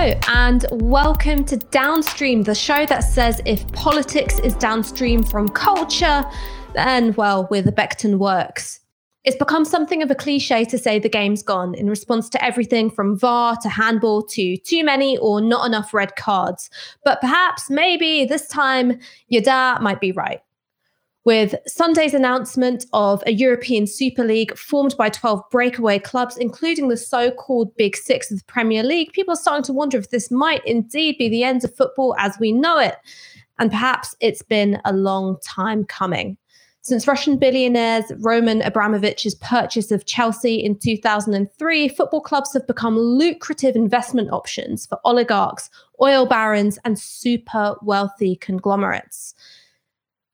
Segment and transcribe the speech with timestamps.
[0.00, 6.24] And welcome to Downstream, the show that says if politics is downstream from culture,
[6.72, 8.80] then, well, we're the Beckton works.
[9.24, 12.88] It's become something of a cliche to say the game's gone in response to everything
[12.88, 16.70] from VAR to handball to too many or not enough red cards.
[17.04, 18.98] But perhaps, maybe this time,
[19.28, 20.40] your dad might be right
[21.24, 26.96] with Sunday's announcement of a European Super League formed by 12 breakaway clubs, including the
[26.96, 30.30] so called Big Six of the Premier League, people are starting to wonder if this
[30.30, 32.96] might indeed be the end of football as we know it.
[33.58, 36.38] And perhaps it's been a long time coming.
[36.82, 43.76] Since Russian billionaires Roman Abramovich's purchase of Chelsea in 2003, football clubs have become lucrative
[43.76, 45.68] investment options for oligarchs,
[46.00, 49.34] oil barons, and super wealthy conglomerates.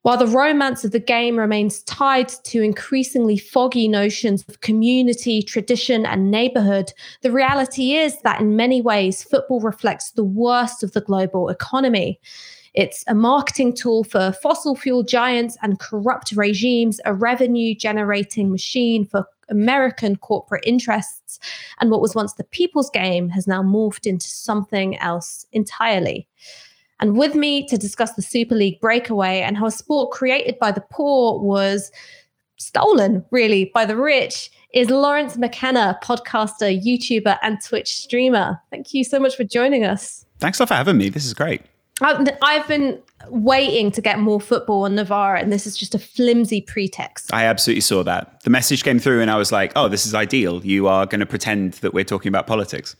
[0.06, 6.06] While the romance of the game remains tied to increasingly foggy notions of community, tradition,
[6.06, 11.00] and neighborhood, the reality is that in many ways, football reflects the worst of the
[11.00, 12.20] global economy.
[12.72, 19.06] It's a marketing tool for fossil fuel giants and corrupt regimes, a revenue generating machine
[19.06, 21.40] for American corporate interests.
[21.80, 26.28] And what was once the people's game has now morphed into something else entirely.
[27.00, 30.72] And with me to discuss the Super League breakaway and how a sport created by
[30.72, 31.90] the poor was
[32.56, 38.60] stolen, really, by the rich, is Lawrence McKenna, podcaster, YouTuber, and Twitch streamer.
[38.70, 40.24] Thank you so much for joining us.
[40.38, 41.08] Thanks for having me.
[41.08, 41.62] This is great.
[42.00, 45.98] Uh, I've been waiting to get more football on Novara, and this is just a
[45.98, 47.32] flimsy pretext.
[47.32, 48.42] I absolutely saw that.
[48.42, 50.64] The message came through, and I was like, oh, this is ideal.
[50.64, 52.96] You are going to pretend that we're talking about politics.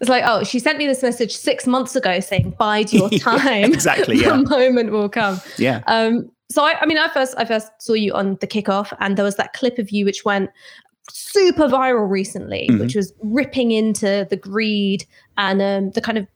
[0.00, 3.72] It's like, oh, she sent me this message six months ago saying, bide your time.
[3.72, 4.16] exactly.
[4.26, 4.36] Yeah.
[4.36, 5.40] the moment will come.
[5.58, 5.82] Yeah.
[5.86, 9.16] Um, so I, I mean, I first I first saw you on the kickoff, and
[9.16, 10.50] there was that clip of you which went
[11.10, 12.80] super viral recently, mm-hmm.
[12.80, 15.04] which was ripping into the greed
[15.36, 16.26] and um, the kind of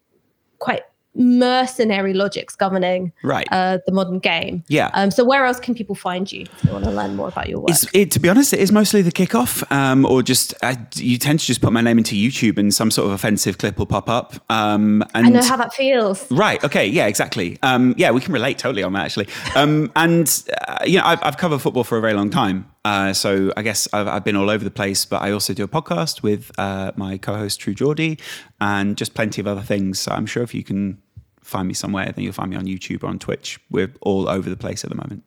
[0.59, 0.83] quite
[1.15, 3.47] mercenary logics governing right.
[3.51, 4.65] uh, the modern game.
[4.69, 4.91] Yeah.
[4.95, 7.49] Um, so where else can people find you if they want to learn more about
[7.49, 7.71] your work?
[7.93, 11.41] It, to be honest, it is mostly the kickoff, um, or just uh, you tend
[11.41, 14.09] to just put my name into YouTube and some sort of offensive clip will pop
[14.09, 14.35] up.
[14.51, 16.31] Um, and I know how that feels.
[16.31, 16.63] Right.
[16.65, 16.87] Okay.
[16.87, 17.07] Yeah.
[17.07, 17.59] Exactly.
[17.63, 19.29] Um, yeah, we can relate totally on that actually.
[19.57, 22.71] Um, and uh, you know, I've, I've, covered football for a very long time.
[22.85, 25.65] Uh, so I guess I've, I've, been all over the place, but I also do
[25.65, 28.19] a podcast with uh, my co-host True Geordie,
[28.61, 30.01] and just plenty of other things.
[30.01, 31.01] So I'm sure if you can
[31.43, 33.61] find me somewhere, then you'll find me on YouTube or on Twitch.
[33.71, 35.25] We're all over the place at the moment.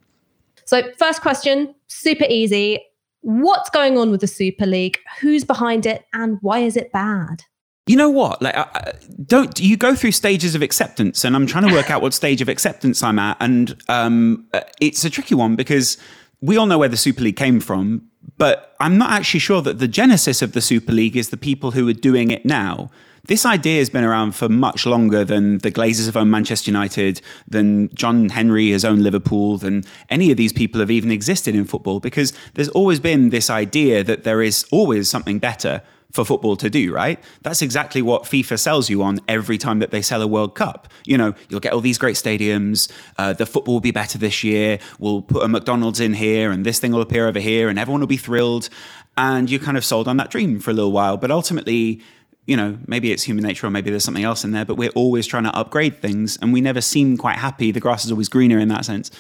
[0.66, 2.80] So, first question, super easy.
[3.22, 4.98] What's going on with the Super League?
[5.20, 7.44] Who's behind it, and why is it bad?
[7.86, 8.42] You know what?
[8.42, 8.94] Like, I,
[9.26, 11.26] don't you go through stages of acceptance?
[11.26, 14.48] And I'm trying to work out what stage of acceptance I'm at, and um,
[14.82, 15.98] it's a tricky one because
[16.44, 19.80] we all know where the Super League came from, but I'm not actually sure that
[19.80, 22.92] the genesis of the Super League is the people who are doing it now.
[23.28, 27.22] This idea has been around for much longer than the Glazers have owned Manchester United,
[27.48, 31.64] than John Henry has owned Liverpool, than any of these people have even existed in
[31.64, 35.82] football, because there's always been this idea that there is always something better
[36.14, 37.22] for football to do, right?
[37.42, 40.88] That's exactly what FIFA sells you on every time that they sell a World Cup.
[41.06, 42.92] You know, you'll get all these great stadiums.
[43.18, 44.78] Uh, the football will be better this year.
[45.00, 48.00] We'll put a McDonald's in here, and this thing will appear over here, and everyone
[48.00, 48.70] will be thrilled.
[49.18, 51.18] And you're kind of sold on that dream for a little while.
[51.18, 52.02] But ultimately,
[52.46, 54.90] you know, maybe it's human nature or maybe there's something else in there, but we're
[54.92, 57.72] always trying to upgrade things and we never seem quite happy.
[57.72, 59.12] The grass is always greener in that sense.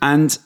[0.00, 0.38] And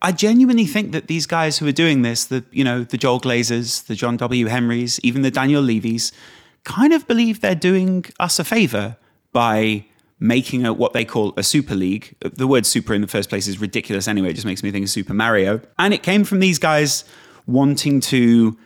[0.00, 3.20] I genuinely think that these guys who are doing this, the you know, the Joel
[3.20, 4.46] Glazers, the John W.
[4.46, 6.12] Henrys, even the Daniel Levys,
[6.64, 8.96] kind of believe they're doing us a favor
[9.32, 9.86] by
[10.20, 12.14] making a, what they call a super league.
[12.20, 14.84] The word super in the first place is ridiculous anyway, it just makes me think
[14.84, 15.60] of Super Mario.
[15.78, 17.04] And it came from these guys
[17.46, 18.56] wanting to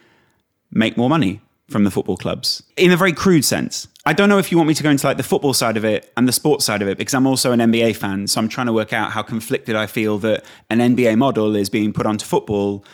[0.71, 3.89] make more money from the football clubs in a very crude sense.
[4.05, 5.85] I don't know if you want me to go into like the football side of
[5.85, 8.27] it and the sports side of it because I'm also an NBA fan.
[8.27, 11.71] So I'm trying to work out how conflicted I feel that an NBA model is
[11.71, 12.85] being put onto football.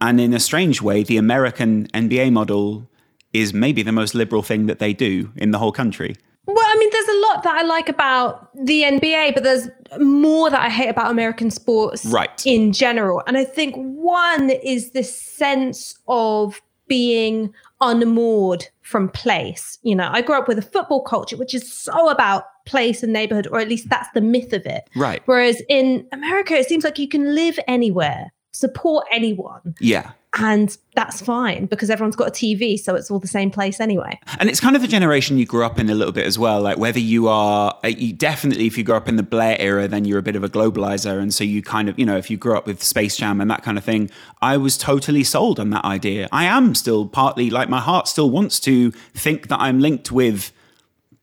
[0.00, 2.88] And in a strange way, the American NBA model
[3.32, 6.14] is maybe the most liberal thing that they do in the whole country.
[6.46, 9.68] Well, I mean, there's a lot that I like about the NBA, but there's
[9.98, 12.42] more that I hate about American sports right.
[12.44, 13.22] in general.
[13.26, 19.78] And I think one is this sense of being unmoored from place.
[19.82, 23.12] You know, I grew up with a football culture, which is so about place and
[23.12, 24.90] neighborhood, or at least that's the myth of it.
[24.94, 25.22] Right.
[25.24, 29.76] Whereas in America, it seems like you can live anywhere, support anyone.
[29.80, 33.80] Yeah and that's fine because everyone's got a TV, so it's all the same place
[33.80, 34.18] anyway.
[34.38, 36.60] And it's kind of the generation you grew up in a little bit as well.
[36.60, 39.88] Like whether you are, uh, you definitely, if you grew up in the Blair era,
[39.88, 42.30] then you're a bit of a globalizer, and so you kind of, you know, if
[42.30, 44.08] you grew up with Space Jam and that kind of thing,
[44.40, 46.28] I was totally sold on that idea.
[46.30, 50.52] I am still partly like my heart still wants to think that I'm linked with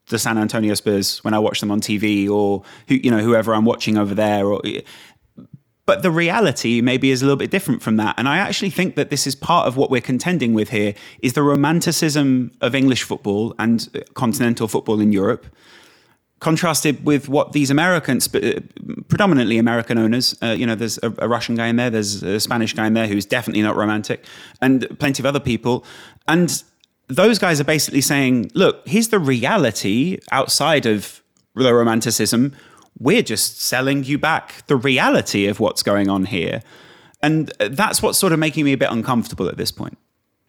[0.09, 3.53] the San Antonio Spurs when I watch them on TV, or who you know whoever
[3.53, 4.61] I'm watching over there, or
[5.87, 8.13] but the reality maybe is a little bit different from that.
[8.19, 11.33] And I actually think that this is part of what we're contending with here is
[11.33, 15.47] the romanticism of English football and continental football in Europe
[16.39, 18.59] contrasted with what these Americans, uh,
[19.07, 22.39] predominantly American owners, uh, you know, there's a, a, Russian guy in there, there's a
[22.39, 24.23] Spanish guy in there who's definitely not romantic,
[24.61, 25.83] and plenty of other people.
[26.27, 26.63] And
[27.07, 31.23] those guys are basically saying, look, here's the reality outside of
[31.55, 32.53] the romanticism
[32.99, 36.61] we're just selling you back the reality of what's going on here.
[37.21, 39.97] And that's what's sort of making me a bit uncomfortable at this point.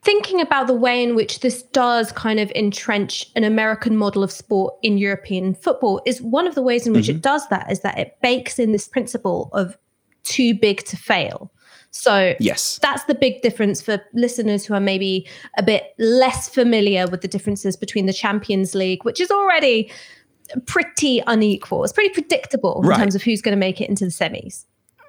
[0.02, 4.30] Thinking about the way in which this does kind of entrench an American model of
[4.30, 7.16] sport in European football is one of the ways in which mm-hmm.
[7.16, 9.76] it does that is that it bakes in this principle of
[10.22, 11.50] too big to fail.
[11.90, 17.06] So yes, that's the big difference for listeners who are maybe a bit less familiar
[17.06, 19.90] with the differences between the Champions League, which is already
[20.66, 21.84] pretty unequal.
[21.84, 22.98] It's pretty predictable in right.
[22.98, 24.64] terms of who's going to make it into the semis.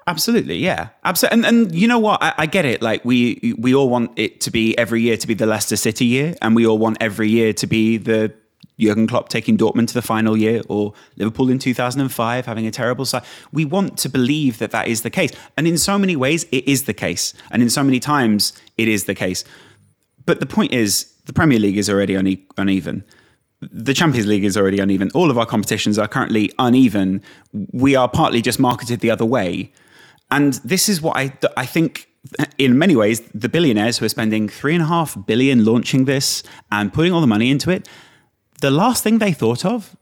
[0.06, 1.36] Absolutely, yeah, absolutely.
[1.36, 2.22] And and you know what?
[2.22, 2.82] I, I, get it.
[2.82, 6.04] Like we we all want it to be every year to be the Leicester City
[6.06, 8.32] year, and we all want every year to be the
[8.78, 13.04] Jurgen Klopp taking Dortmund to the final year, or Liverpool in 2005 having a terrible
[13.04, 13.22] side.
[13.52, 16.66] We want to believe that that is the case, and in so many ways, it
[16.66, 19.44] is the case, and in so many times, it is the case.
[20.24, 23.04] But the point is, the Premier League is already une- uneven
[23.60, 25.10] the Champions League is already uneven.
[25.14, 27.22] All of our competitions are currently uneven.
[27.72, 29.72] We are partly just marketed the other way.
[30.30, 32.08] And this is what I, I think,
[32.56, 36.42] in many ways, the billionaires who are spending three and a half billion launching this
[36.72, 37.88] and putting all the money into it,
[38.60, 39.96] the last thing they thought of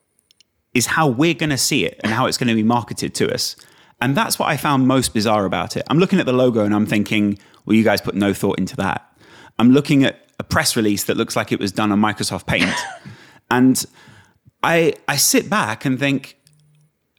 [0.75, 3.33] is how we're going to see it and how it's going to be marketed to
[3.33, 3.57] us.
[4.01, 5.85] And that's what I found most bizarre about it.
[5.89, 8.77] I'm looking at the logo and I'm thinking, well, you guys put no thought into
[8.77, 9.05] that.
[9.59, 12.73] I'm looking at a press release that looks like it was done on Microsoft Paint.
[13.51, 13.85] And
[14.63, 16.37] I I sit back and think,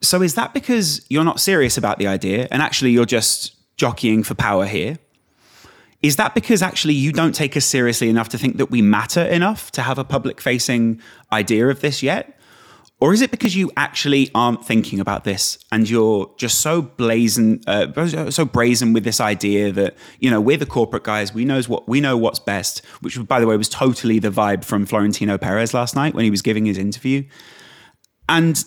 [0.02, 4.24] so is that because you're not serious about the idea and actually you're just jockeying
[4.24, 4.98] for power here?
[6.02, 9.22] Is that because actually you don't take us seriously enough to think that we matter
[9.22, 12.38] enough to have a public facing idea of this yet?
[13.01, 17.63] Or is it because you actually aren't thinking about this and you're just so blazing,
[17.66, 21.69] uh, so brazen with this idea that you know we're the corporate guys, we knows
[21.69, 22.86] what we know what's best.
[23.00, 26.31] Which, by the way, was totally the vibe from Florentino Perez last night when he
[26.31, 27.24] was giving his interview.
[28.28, 28.63] And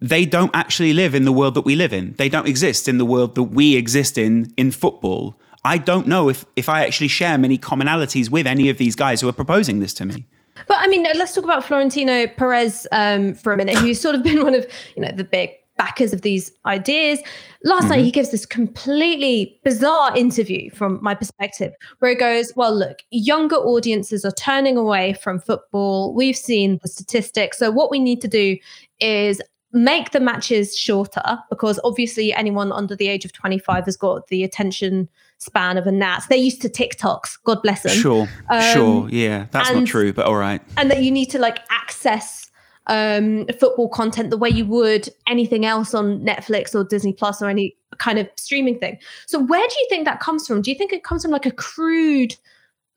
[0.00, 2.14] they don't actually live in the world that we live in.
[2.16, 5.38] They don't exist in the world that we exist in in football.
[5.64, 9.20] I don't know if if I actually share many commonalities with any of these guys
[9.20, 10.26] who are proposing this to me.
[10.66, 14.22] But I mean, let's talk about Florentino Perez um, for a minute, who's sort of
[14.24, 14.66] been one of
[14.96, 17.20] you know the big backers of these ideas.
[17.64, 17.90] Last mm-hmm.
[17.90, 22.98] night, he gives this completely bizarre interview from my perspective, where he goes, Well, look,
[23.10, 26.12] younger audiences are turning away from football.
[26.12, 27.58] We've seen the statistics.
[27.58, 28.58] So, what we need to do
[29.00, 29.40] is
[29.72, 34.42] make the matches shorter because obviously anyone under the age of 25 has got the
[34.42, 35.08] attention
[35.38, 36.24] span of a gnat.
[36.28, 37.96] They're used to TikToks, God bless them.
[37.96, 40.60] Sure, um, sure, yeah, that's and, not true, but all right.
[40.76, 42.50] And that you need to like access
[42.88, 47.48] um, football content the way you would anything else on Netflix or Disney Plus or
[47.48, 48.98] any kind of streaming thing.
[49.26, 50.62] So where do you think that comes from?
[50.62, 52.36] Do you think it comes from like a crude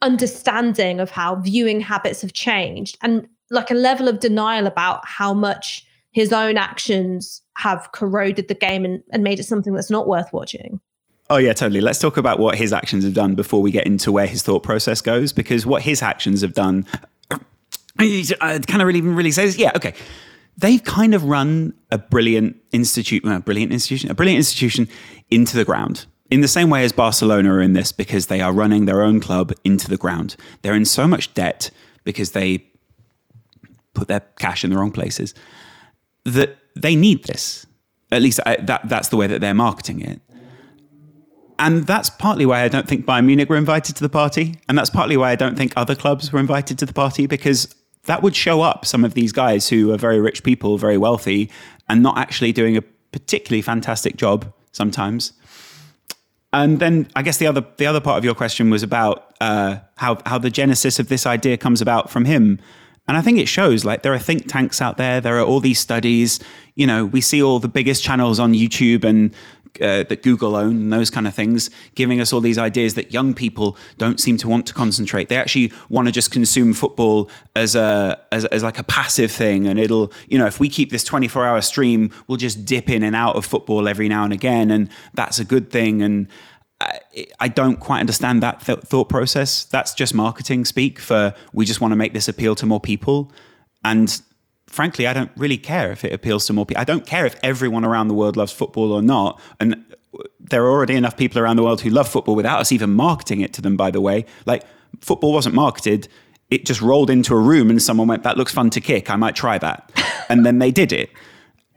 [0.01, 5.34] understanding of how viewing habits have changed and like a level of denial about how
[5.34, 10.08] much his own actions have corroded the game and, and made it something that's not
[10.08, 10.80] worth watching.
[11.32, 11.80] Oh yeah, totally.
[11.80, 14.64] Let's talk about what his actions have done before we get into where his thought
[14.64, 16.86] process goes, because what his actions have done,
[17.32, 17.38] uh,
[17.98, 19.94] I kind of really even really says, yeah, okay.
[20.58, 24.90] They've kind of run a brilliant institute, a brilliant institution, a brilliant institution
[25.30, 26.06] into the ground.
[26.30, 29.22] In the same way as Barcelona are in this, because they are running their own
[29.22, 30.36] club into the ground.
[30.64, 31.72] They're in so much debt
[32.04, 32.66] because they
[33.94, 35.34] put their cash in the wrong places
[36.26, 37.66] that they need this.
[38.12, 40.22] At least I, that that's the way that they're marketing it.
[41.62, 44.56] And that's partly why I don't think Bayern Munich were invited to the party.
[44.68, 47.74] And that's partly why I don't think other clubs were invited to the party because
[48.06, 51.51] that would show up some of these guys who are very rich people, very wealthy,
[51.88, 55.34] and not actually doing a particularly fantastic job sometimes.
[56.51, 59.77] And then I guess the other the other part of your question was about uh,
[59.98, 62.60] how how the genesis of this idea comes about from him.
[63.08, 65.22] And I think it shows like there are think tanks out there.
[65.22, 66.39] There are all these studies.
[66.75, 69.34] You know, we see all the biggest channels on YouTube and
[69.80, 73.13] uh, that Google own and those kind of things, giving us all these ideas that
[73.13, 75.30] young people don't seem to want to concentrate.
[75.30, 79.68] They actually want to just consume football as a as, as like a passive thing,
[79.68, 82.90] and it'll you know if we keep this twenty four hour stream, we'll just dip
[82.90, 86.01] in and out of football every now and again, and that's a good thing.
[86.01, 86.28] And
[87.40, 89.66] I don't quite understand that th- thought process.
[89.66, 93.32] That's just marketing speak for we just want to make this appeal to more people.
[93.84, 94.22] And
[94.72, 96.82] frankly, I don't really care if it appeals to more people.
[96.82, 99.40] I don't care if everyone around the world loves football or not.
[99.60, 99.86] And
[100.40, 103.42] there are already enough people around the world who love football without us even marketing
[103.42, 104.25] it to them, by the way.
[104.46, 104.63] Like,
[105.01, 106.08] football wasn't marketed.
[106.50, 109.10] It just rolled into a room and someone went, that looks fun to kick.
[109.10, 109.92] I might try that.
[110.30, 111.10] and then they did it.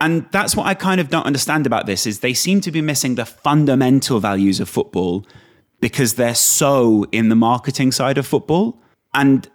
[0.00, 2.80] And that's what I kind of don't understand about this is they seem to be
[2.80, 5.24] missing the fundamental values of football
[5.80, 8.80] because they're so in the marketing side of football.
[9.14, 9.48] And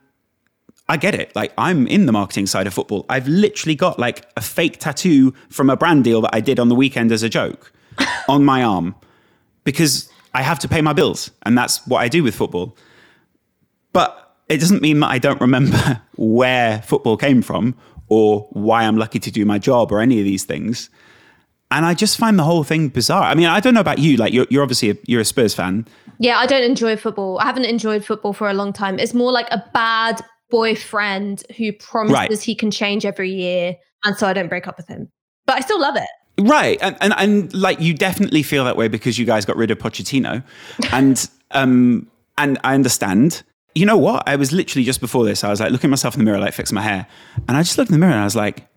[0.89, 1.33] I get it.
[1.35, 3.05] Like I'm in the marketing side of football.
[3.09, 6.67] I've literally got like a fake tattoo from a brand deal that I did on
[6.67, 7.71] the weekend as a joke
[8.27, 8.95] on my arm
[9.63, 12.75] because I have to pay my bills and that's what I do with football.
[13.93, 17.75] But it doesn't mean that I don't remember where football came from
[18.07, 20.89] or why I'm lucky to do my job or any of these things.
[21.69, 23.25] And I just find the whole thing bizarre.
[23.25, 24.17] I mean, I don't know about you.
[24.17, 25.87] Like, you're, you're obviously a, you're a Spurs fan.
[26.17, 27.37] Yeah, I don't enjoy football.
[27.37, 28.97] I haven't enjoyed football for a long time.
[28.97, 30.19] It's more like a bad
[30.49, 32.41] boyfriend who promises right.
[32.41, 35.11] he can change every year, and so I don't break up with him.
[35.45, 36.09] But I still love it.
[36.39, 39.71] Right, and, and and like you definitely feel that way because you guys got rid
[39.71, 40.43] of Pochettino,
[40.91, 43.43] and um and I understand.
[43.75, 44.27] You know what?
[44.27, 45.43] I was literally just before this.
[45.43, 47.07] I was like looking myself in the mirror, like fixing my hair,
[47.47, 48.67] and I just looked in the mirror and I was like,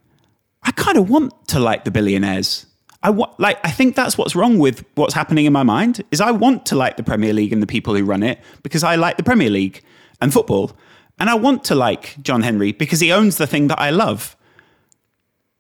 [0.62, 2.66] I kind of want to like the billionaires.
[3.02, 6.20] I want like I think that's what's wrong with what's happening in my mind is
[6.20, 8.94] I want to like the Premier League and the people who run it because I
[8.96, 9.82] like the Premier League
[10.20, 10.72] and football.
[11.22, 14.36] And I want to like John Henry because he owns the thing that I love.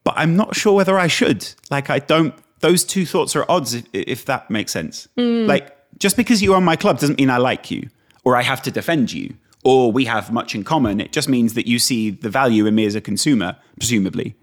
[0.02, 1.46] But I'm not sure whether I should.
[1.70, 5.06] Like, I don't, those two thoughts are odds, if, if that makes sense.
[5.16, 5.46] Mm.
[5.46, 7.88] Like, just because you own my club doesn't mean I like you
[8.24, 11.00] or I have to defend you or we have much in common.
[11.00, 14.34] It just means that you see the value in me as a consumer, presumably.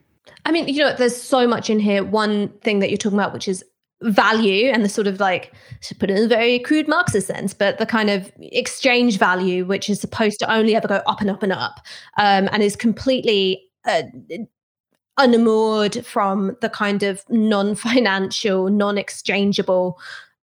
[0.46, 2.02] I mean, you know, there's so much in here.
[2.02, 3.66] One thing that you're talking about, which is
[4.02, 7.54] value and the sort of like to put it in a very crude Marxist sense,
[7.54, 11.30] but the kind of exchange value, which is supposed to only ever go up and
[11.30, 11.80] up and up,
[12.18, 14.04] um, and is completely uh,
[15.18, 20.00] unmoored from the kind of non-financial, non-exchangeable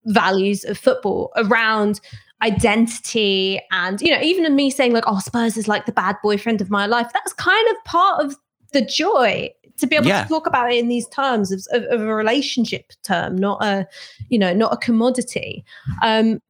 [0.06, 2.00] values of football around
[2.44, 6.62] identity and you know even me saying like oh spurs is like the bad boyfriend
[6.62, 8.36] of my life that's kind of part of
[8.74, 10.24] the joy to be able yeah.
[10.24, 13.88] to talk about it in these terms of, of, of, a relationship term, not a,
[14.30, 15.66] you know, not a commodity.
[16.02, 16.42] Um,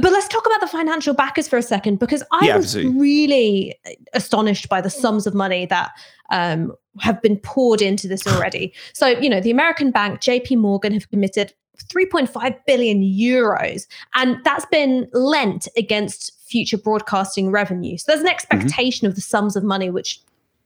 [0.00, 3.00] but let's talk about the financial backers for a second, because I yeah, was absolutely.
[3.00, 3.74] really
[4.14, 5.90] astonished by the sums of money that
[6.30, 8.72] um, have been poured into this already.
[8.94, 11.52] So, you know, the American bank, JP Morgan, have committed
[11.92, 17.98] 3.5 billion euros, and that's been lent against future broadcasting revenue.
[17.98, 18.34] So there's an mm-hmm.
[18.34, 19.10] expectation mm-hmm.
[19.10, 20.20] of the sums of money which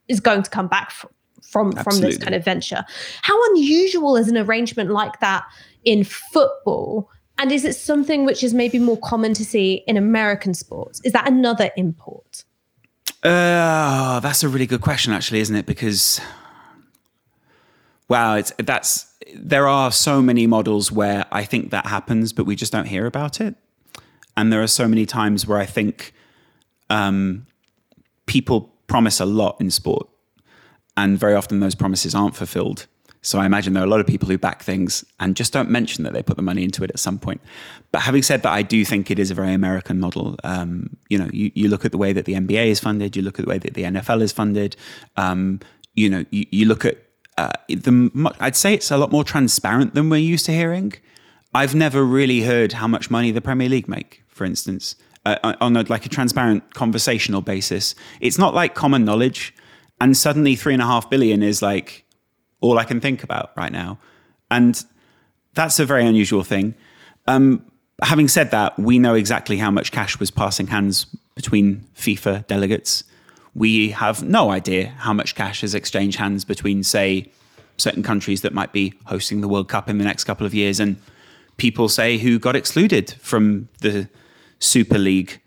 [0.08, 0.92] is going to come back
[1.48, 2.84] from, from from this kind of venture.
[3.22, 5.44] How unusual is an arrangement like that
[5.84, 7.10] in football?
[7.38, 11.00] And is it something which is maybe more common to see in American sports?
[11.04, 12.44] Is that another import?
[13.22, 15.66] Uh, that's a really good question, actually, isn't it?
[15.66, 16.20] Because
[18.08, 22.56] wow, it's that's there are so many models where I think that happens, but we
[22.56, 23.54] just don't hear about it.
[24.36, 26.12] And there are so many times where I think
[26.90, 27.46] um,
[28.26, 30.08] people promise a lot in sport
[30.96, 32.86] and very often those promises aren't fulfilled.
[33.26, 35.68] So I imagine there are a lot of people who back things and just don't
[35.68, 37.40] mention that they put the money into it at some point.
[37.90, 40.36] But having said that, I do think it is a very American model.
[40.44, 43.22] Um, you know, you, you look at the way that the NBA is funded, you
[43.22, 44.76] look at the way that the NFL is funded.
[45.16, 45.58] Um,
[45.94, 46.98] you know, you, you look at
[47.36, 48.32] uh, the.
[48.38, 50.92] I'd say it's a lot more transparent than we're used to hearing.
[51.52, 55.76] I've never really heard how much money the Premier League make, for instance, uh, on
[55.76, 57.96] a, like a transparent conversational basis.
[58.20, 59.52] It's not like common knowledge
[60.00, 62.04] and suddenly three and a half billion is like
[62.60, 63.98] all I can think about right now.
[64.50, 64.82] And
[65.54, 66.74] that's a very unusual thing.
[67.26, 67.64] Um,
[68.02, 73.04] having said that, we know exactly how much cash was passing hands between FIFA delegates.
[73.54, 77.30] We have no idea how much cash has exchanged hands between, say,
[77.78, 80.80] certain countries that might be hosting the World Cup in the next couple of years
[80.80, 80.96] and
[81.56, 84.08] people say who got excluded from the
[84.58, 85.40] Super League.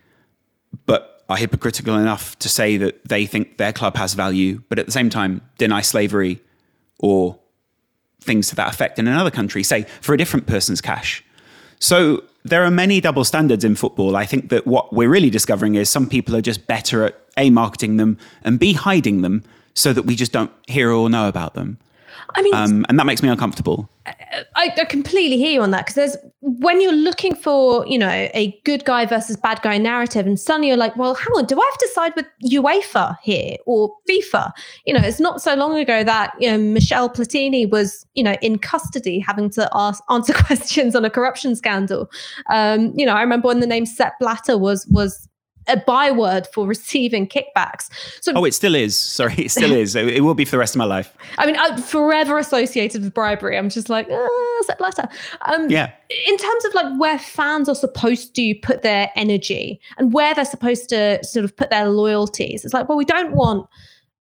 [0.85, 4.87] But are hypocritical enough to say that they think their club has value, but at
[4.87, 6.41] the same time deny slavery
[6.99, 7.39] or
[8.19, 11.23] things to that effect in another country, say for a different person's cash.
[11.79, 14.15] So there are many double standards in football.
[14.15, 17.49] I think that what we're really discovering is some people are just better at A,
[17.49, 19.43] marketing them, and B, hiding them
[19.73, 21.77] so that we just don't hear or know about them.
[22.35, 23.89] I mean, um, and that makes me uncomfortable.
[24.55, 28.09] I, I completely hear you on that because there's when you're looking for you know
[28.09, 31.59] a good guy versus bad guy narrative, and suddenly you're like, well, hang on, do
[31.59, 34.51] I have to side with UEFA here or FIFA?
[34.85, 38.35] You know, it's not so long ago that you know Michel Platini was you know
[38.41, 42.09] in custody having to ask answer questions on a corruption scandal.
[42.49, 45.28] Um, you know, I remember when the name Sepp Blatter was was
[45.69, 47.89] a byword for receiving kickbacks.
[48.21, 48.97] So, oh, it still is.
[48.97, 49.95] Sorry, it still is.
[49.95, 51.15] It will be for the rest of my life.
[51.37, 53.57] I mean, I'm forever associated with bribery.
[53.57, 55.07] I'm just like, ah, Sepp Blatter.
[55.43, 55.91] Um, yeah.
[56.27, 60.45] In terms of like where fans are supposed to put their energy and where they're
[60.45, 63.67] supposed to sort of put their loyalties, it's like, well, we don't want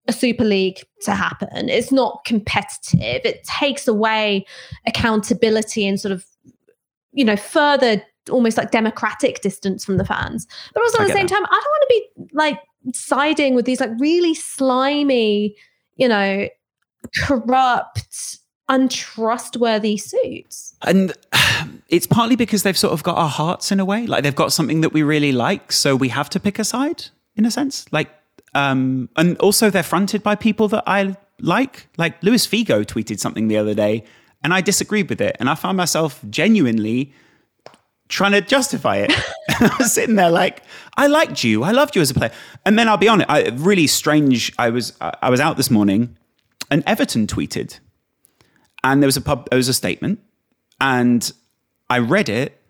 [0.06, 1.68] a Super League to happen.
[1.68, 3.20] It's not competitive.
[3.24, 4.46] It takes away
[4.86, 6.24] accountability and sort of,
[7.12, 10.46] you know, further almost like democratic distance from the fans.
[10.74, 11.34] But also at the same that.
[11.34, 12.60] time, I don't want to be like
[12.94, 15.56] siding with these like really slimy,
[15.96, 16.48] you know,
[17.24, 20.74] corrupt, untrustworthy suits.
[20.82, 21.12] And
[21.88, 24.06] it's partly because they've sort of got our hearts in a way.
[24.06, 27.06] Like they've got something that we really like, so we have to pick a side
[27.36, 27.86] in a sense.
[27.92, 28.10] Like
[28.54, 31.88] um and also they're fronted by people that I like.
[31.96, 34.04] Like Luis Figo tweeted something the other day
[34.42, 37.12] and I disagreed with it and I found myself genuinely
[38.08, 39.12] trying to justify it.
[39.48, 40.62] I was sitting there like,
[40.96, 42.32] I liked you, I loved you as a player.
[42.64, 44.52] And then I'll be honest, I, really strange.
[44.58, 46.16] I was I was out this morning,
[46.70, 47.78] and Everton tweeted,
[48.82, 50.20] and there was a pub, there was a statement,
[50.80, 51.30] and
[51.88, 52.60] I read it,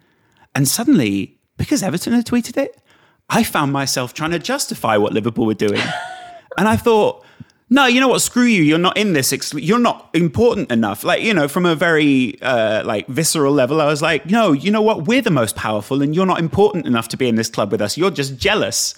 [0.55, 2.81] and suddenly because Everton had tweeted it,
[3.29, 5.83] I found myself trying to justify what Liverpool were doing,
[6.59, 7.25] and I thought
[7.71, 8.23] no, you know what?
[8.23, 8.63] Screw you.
[8.63, 9.33] You're not in this.
[9.33, 11.05] Ex- you're not important enough.
[11.05, 14.71] Like, you know, from a very uh, like visceral level, I was like, no, you
[14.71, 15.07] know what?
[15.07, 17.83] We're the most powerful and you're not important enough to be in this club with
[17.83, 17.99] us.
[17.99, 18.95] You're just jealous.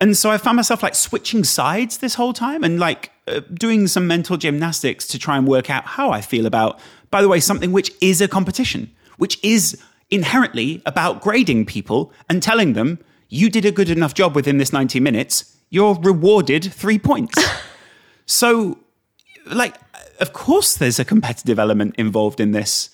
[0.00, 3.88] And so I found myself like switching sides this whole time and like uh, doing
[3.88, 6.78] some mental gymnastics to try and work out how I feel about,
[7.10, 12.40] by the way, something which is a competition, which is inherently about grading people and
[12.40, 15.56] telling them you did a good enough job within this 90 minutes.
[15.70, 17.42] You're rewarded three points.
[18.26, 18.78] So,
[19.46, 19.76] like,
[20.20, 22.90] of course, there's a competitive element involved in this.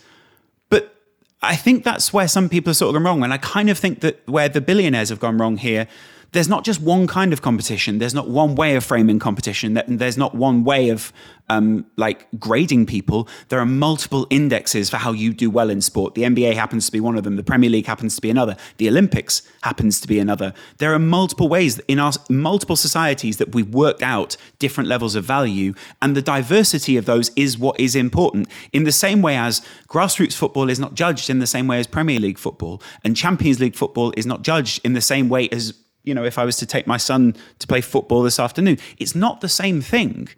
[0.68, 0.94] But
[1.40, 3.24] I think that's where some people are sort of gone wrong.
[3.24, 5.88] And I kind of think that where the billionaires have gone wrong here
[6.32, 7.98] there's not just one kind of competition.
[7.98, 9.80] There's not one way of framing competition.
[9.86, 11.12] There's not one way of
[11.50, 13.28] um, like grading people.
[13.50, 16.14] There are multiple indexes for how you do well in sport.
[16.14, 17.36] The NBA happens to be one of them.
[17.36, 18.56] The Premier League happens to be another.
[18.78, 20.54] The Olympics happens to be another.
[20.78, 25.24] There are multiple ways in our multiple societies that we've worked out different levels of
[25.24, 28.48] value, and the diversity of those is what is important.
[28.72, 31.86] In the same way as grassroots football is not judged in the same way as
[31.86, 35.74] Premier League football, and Champions League football is not judged in the same way as
[36.04, 39.14] you know, if I was to take my son to play football this afternoon, it's
[39.14, 40.28] not the same thing.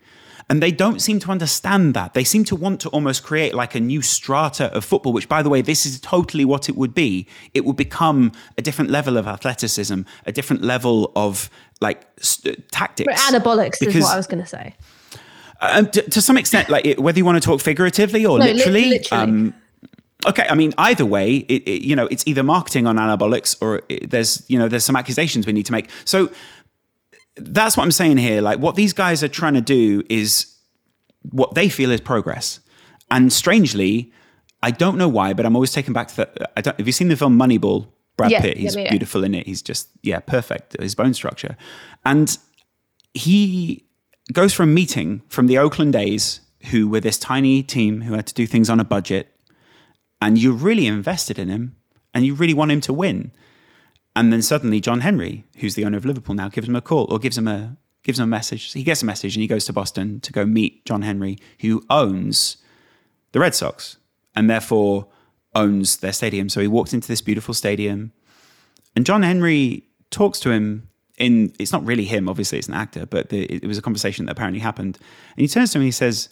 [0.50, 2.12] And they don't seem to understand that.
[2.12, 5.42] They seem to want to almost create like a new strata of football, which, by
[5.42, 7.27] the way, this is totally what it would be.
[7.55, 11.48] It would become a different level of athleticism, a different level of
[11.81, 13.07] like st- tactics.
[13.07, 14.74] But anabolics because, is what I was going to say.
[15.62, 18.44] Uh, to, to, some extent, like it, whether you want to talk figuratively or no,
[18.44, 19.22] literally, li- literally.
[19.22, 19.55] Um,
[20.26, 23.82] okay i mean either way it, it, you know it's either marketing on anabolics or
[23.88, 25.88] it, there's you know there's some accusations we need to make.
[26.04, 26.30] So
[27.37, 28.40] that's what i'm saying here.
[28.40, 30.54] Like what these guys are trying to do is
[31.30, 32.60] what they feel is progress.
[33.10, 34.12] And strangely
[34.62, 36.92] i don't know why but i'm always taken back to that i don't have you
[36.92, 37.87] seen the film moneyball?
[38.16, 38.90] Brad pitt he's yeah, yeah.
[38.90, 41.56] beautiful in it he's just yeah perfect his bone structure.
[42.04, 42.37] And
[43.12, 43.84] he
[44.32, 48.34] goes from meeting from the oakland a's who were this tiny team who had to
[48.34, 49.34] do things on a budget
[50.24, 51.76] and you're really invested in him
[52.14, 53.30] and you really want him to win.
[54.16, 57.06] And then suddenly John Henry, who's the owner of Liverpool now, gives him a call
[57.12, 58.72] or gives him a gives him a message.
[58.72, 61.84] He gets a message and he goes to Boston to go meet John Henry, who
[61.90, 62.56] owns
[63.32, 63.98] the Red Sox
[64.34, 65.08] and therefore
[65.54, 66.48] owns their stadium.
[66.48, 68.12] So he walks into this beautiful stadium
[68.96, 73.04] and John Henry talks to him in it's not really him, obviously it's an actor,
[73.04, 74.98] but the, it was a conversation that apparently happened.
[75.37, 76.30] And he turns to him and he says,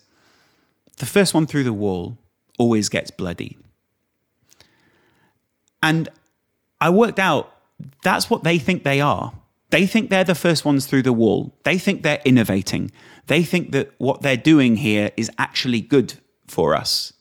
[0.97, 2.17] "The first one through the wall
[2.59, 3.59] always gets bloody."
[5.83, 6.09] And
[6.81, 7.53] I worked out
[8.03, 9.33] that's what they think they are.
[9.71, 11.55] They think they're the first ones through the wall.
[11.65, 12.91] They think they're innovating.
[13.27, 16.15] They think that what they're doing here is actually good
[16.47, 17.13] for us.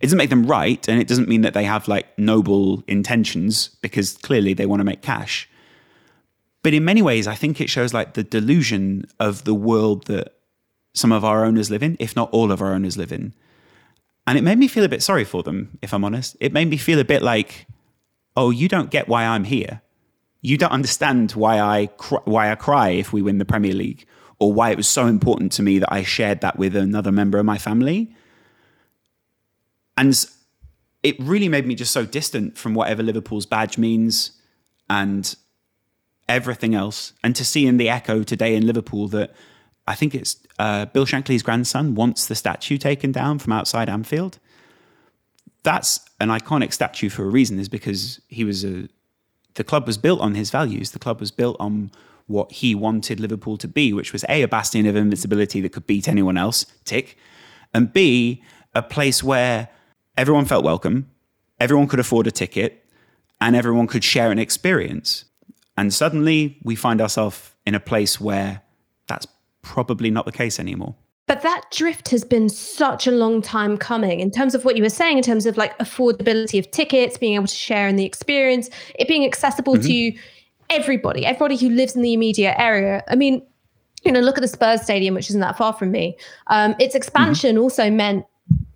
[0.00, 3.68] It doesn't make them right, and it doesn't mean that they have like noble intentions
[3.82, 5.48] because clearly they want to make cash.
[6.62, 10.34] But in many ways, I think it shows like the delusion of the world that
[10.94, 13.34] some of our owners live in, if not all of our owners live in.
[14.26, 16.36] And it made me feel a bit sorry for them, if I'm honest.
[16.40, 17.66] It made me feel a bit like,
[18.36, 19.82] oh, you don't get why I'm here.
[20.40, 24.06] You don't understand why I cr- why I cry if we win the Premier League,
[24.38, 27.38] or why it was so important to me that I shared that with another member
[27.38, 28.14] of my family.
[29.96, 30.24] And
[31.02, 34.32] it really made me just so distant from whatever Liverpool's badge means
[34.88, 35.34] and
[36.28, 37.12] everything else.
[37.22, 39.32] And to see in the echo today in Liverpool that
[39.86, 44.38] I think it's uh, Bill Shankly's grandson wants the statue taken down from outside Anfield
[45.62, 48.88] that's an iconic statue for a reason, is because he was a
[49.54, 50.92] the club was built on his values.
[50.92, 51.90] The club was built on
[52.26, 55.86] what he wanted Liverpool to be, which was A, a bastion of invincibility that could
[55.86, 57.18] beat anyone else, tick,
[57.74, 58.42] and B,
[58.74, 59.68] a place where
[60.16, 61.10] everyone felt welcome,
[61.60, 62.84] everyone could afford a ticket,
[63.40, 65.26] and everyone could share an experience.
[65.76, 68.62] And suddenly we find ourselves in a place where
[69.08, 69.26] that's
[69.62, 70.94] probably not the case anymore.
[71.28, 74.82] But that drift has been such a long time coming in terms of what you
[74.82, 78.04] were saying, in terms of like affordability of tickets, being able to share in the
[78.04, 80.14] experience, it being accessible mm-hmm.
[80.14, 80.18] to
[80.70, 83.04] everybody, everybody who lives in the immediate area.
[83.08, 83.46] I mean,
[84.04, 86.16] you know, look at the Spurs stadium, which isn't that far from me.
[86.48, 87.62] Um, its expansion mm-hmm.
[87.62, 88.24] also meant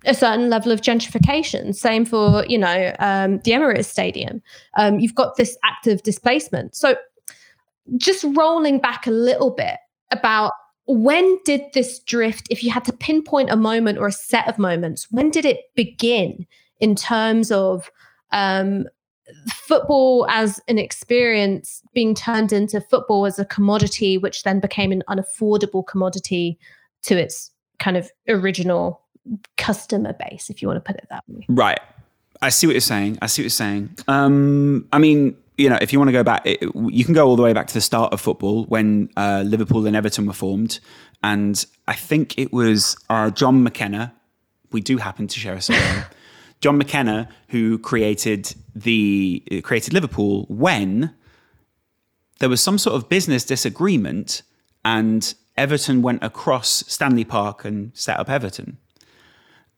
[0.05, 1.75] a certain level of gentrification.
[1.75, 4.41] Same for, you know, um, the Emirates Stadium.
[4.77, 6.75] Um, you've got this active displacement.
[6.75, 6.95] So
[7.97, 9.77] just rolling back a little bit
[10.11, 10.53] about
[10.87, 14.57] when did this drift, if you had to pinpoint a moment or a set of
[14.57, 16.47] moments, when did it begin
[16.79, 17.91] in terms of
[18.31, 18.85] um,
[19.53, 25.03] football as an experience being turned into football as a commodity, which then became an
[25.09, 26.57] unaffordable commodity
[27.03, 29.01] to its kind of original
[29.57, 31.45] customer base, if you want to put it that way?
[31.49, 31.79] Right.
[32.41, 33.17] I see what you're saying.
[33.21, 33.89] I see what you're saying.
[34.07, 37.27] Um, I mean, you know, if you want to go back, it, you can go
[37.27, 40.33] all the way back to the start of football when uh, Liverpool and Everton were
[40.33, 40.79] formed.
[41.23, 44.13] And I think it was uh, John McKenna.
[44.71, 46.03] We do happen to share a surname.
[46.61, 51.13] John McKenna, who created the created Liverpool when
[52.39, 54.41] there was some sort of business disagreement,
[54.83, 58.77] and Everton went across Stanley Park and set up Everton,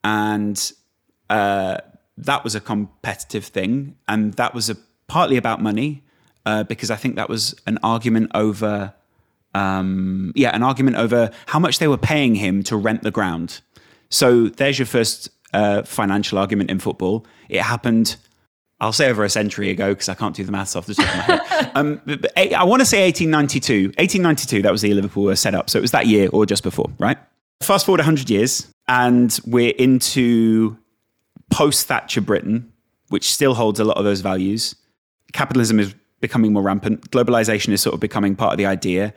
[0.06, 0.72] and
[1.30, 1.80] uh,
[2.18, 4.78] that was a competitive thing, and that was a
[5.10, 6.04] partly about money
[6.46, 8.94] uh, because I think that was an argument over,
[9.54, 13.60] um, yeah, an argument over how much they were paying him to rent the ground.
[14.10, 17.26] So there's your first uh, financial argument in football.
[17.50, 18.16] It happened.
[18.80, 21.06] I'll say over a century ago because I can't do the maths off the top
[21.06, 21.72] of my head.
[21.76, 23.90] um, but, but, I want to say 1892.
[23.98, 25.70] 1892, that was the Liverpool were set up.
[25.70, 27.18] So it was that year or just before, right?
[27.62, 30.78] Fast forward 100 years, and we're into
[31.52, 32.72] post Thatcher Britain,
[33.10, 34.76] which still holds a lot of those values
[35.34, 37.12] capitalism is becoming more rampant.
[37.12, 39.14] Globalization is sort of becoming part of the idea.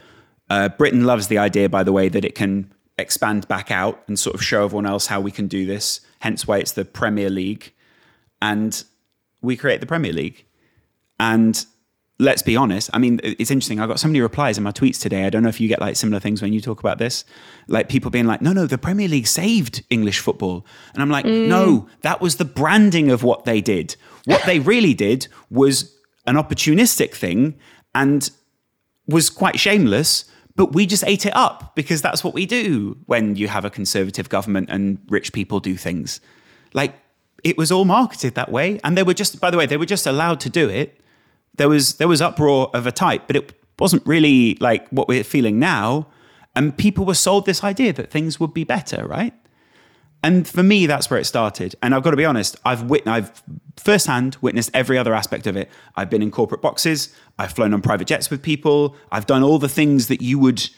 [0.51, 4.19] Uh, Britain loves the idea, by the way, that it can expand back out and
[4.19, 6.01] sort of show everyone else how we can do this.
[6.21, 7.73] Hence why it's the Premier League.
[8.41, 8.85] And
[9.41, 10.45] we create the Premier League.
[11.19, 11.65] And
[12.19, 12.91] let's be honest.
[12.93, 13.81] I mean, it's interesting.
[13.81, 15.25] I got so many replies in my tweets today.
[15.25, 17.25] I don't know if you get like similar things when you talk about this.
[17.67, 20.65] Like people being like, no, no, the Premier League saved English football.
[20.95, 21.49] And I'm like, mm.
[21.49, 23.97] no, that was the branding of what they did.
[24.25, 27.55] What they really did was an opportunistic thing
[27.95, 28.31] and
[29.07, 33.37] was quite shameless, but we just ate it up because that's what we do when
[33.37, 36.21] you have a conservative government and rich people do things.
[36.73, 36.95] Like
[37.45, 38.81] it was all marketed that way.
[38.85, 41.01] And they were just, by the way, they were just allowed to do it.
[41.57, 45.25] There was there was uproar of a type, but it wasn't really like what we're
[45.25, 46.09] feeling now.
[46.55, 49.35] And people were sold this idea that things would be better, right?
[50.23, 51.75] And for me, that's where it started.
[51.83, 53.43] And I've got to be honest, I've wit- I've
[53.77, 55.69] firsthand witnessed every other aspect of it.
[55.97, 59.59] I've been in corporate boxes, I've flown on private jets with people, I've done all
[59.59, 60.69] the things that you would,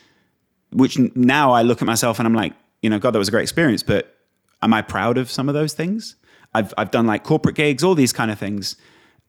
[0.73, 3.31] which now I look at myself and I'm like, you know, God, that was a
[3.31, 4.17] great experience, but
[4.63, 6.17] am I proud of some of those things?
[6.55, 8.77] I've I've done like corporate gigs, all these kind of things,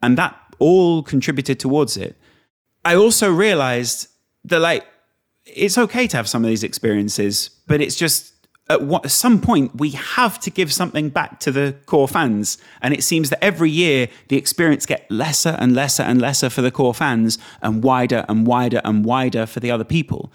[0.01, 2.15] and that all contributed towards it.
[2.86, 4.08] I also realized
[4.45, 4.86] that like
[5.45, 8.35] it's okay to have some of these experiences, but it's just
[8.69, 12.58] at, what, at some point we have to give something back to the core fans.
[12.82, 16.62] And it seems that every year the experience get lesser and lesser and lesser for
[16.62, 20.32] the core fans and wider and wider and wider for the other people.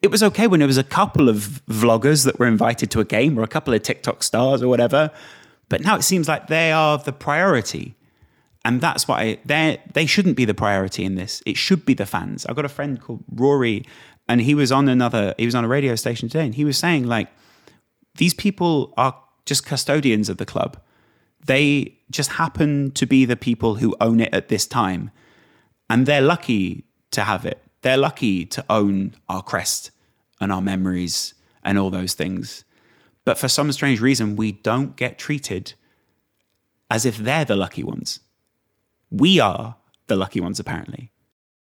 [0.00, 3.04] It was okay when there was a couple of vloggers that were invited to a
[3.04, 5.10] game or a couple of tiktok stars or whatever
[5.72, 7.94] but now it seems like they are the priority.
[8.62, 11.42] And that's why they they shouldn't be the priority in this.
[11.46, 12.44] It should be the fans.
[12.44, 13.86] I've got a friend called rory
[14.28, 16.76] and he was on another he was on a radio station today and he was
[16.76, 17.28] saying like
[18.16, 20.78] these people are just custodians of the club.
[21.46, 25.10] They just happen to be the people who own it at this time.
[25.90, 27.62] And they're lucky to have it.
[27.82, 29.90] They're lucky to own our crest
[30.40, 32.64] and our memories and all those things.
[33.24, 35.74] But for some strange reason, we don't get treated
[36.90, 38.20] as if they're the lucky ones.
[39.10, 41.10] We are the lucky ones, apparently.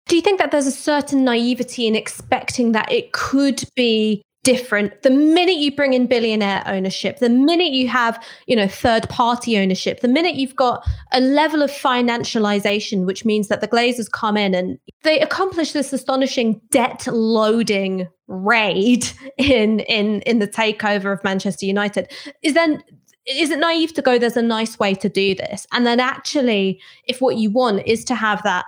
[0.08, 5.02] Do you think that there's a certain naivety in expecting that it could be different.
[5.02, 9.58] The minute you bring in billionaire ownership the minute you have you know third party
[9.58, 14.38] ownership the minute you've got a level of financialization which means that the glazers come
[14.38, 19.06] in and they accomplish this astonishing debt loading raid
[19.38, 22.10] in in in the takeover of manchester united
[22.42, 22.82] is then
[23.30, 25.68] is it naive to go there's a nice way to do this.
[25.72, 28.66] And then actually if what you want is to have that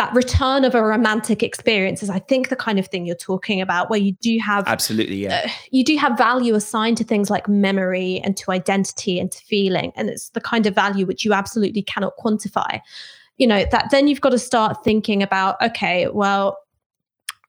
[0.00, 3.60] that return of a romantic experience is i think the kind of thing you're talking
[3.60, 5.42] about where you do have absolutely yeah.
[5.44, 9.44] uh, you do have value assigned to things like memory and to identity and to
[9.44, 12.80] feeling and it's the kind of value which you absolutely cannot quantify.
[13.36, 16.58] You know that then you've got to start thinking about okay well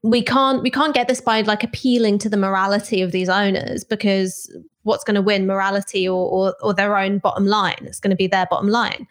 [0.04, 3.86] we can't we can't get this by like appealing to the morality of these owners
[3.86, 7.78] because what's going to win morality or, or, or their own bottom line?
[7.82, 9.08] It's going to be their bottom line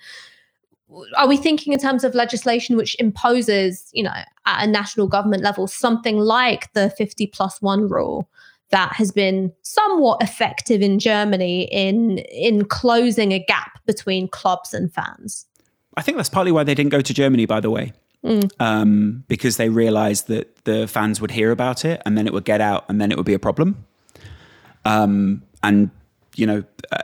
[1.16, 4.12] are we thinking in terms of legislation which imposes, you know,
[4.46, 8.28] at a national government level, something like the 50 plus one rule
[8.70, 14.92] that has been somewhat effective in Germany in in closing a gap between clubs and
[14.92, 15.46] fans?
[15.96, 17.92] I think that's partly why they didn't go to Germany, by the way.
[18.24, 18.50] Mm.
[18.60, 22.44] Um, because they realized that the fans would hear about it and then it would
[22.44, 23.86] get out and then it would be a problem.
[24.84, 25.90] Um, and,
[26.36, 27.02] you know, uh,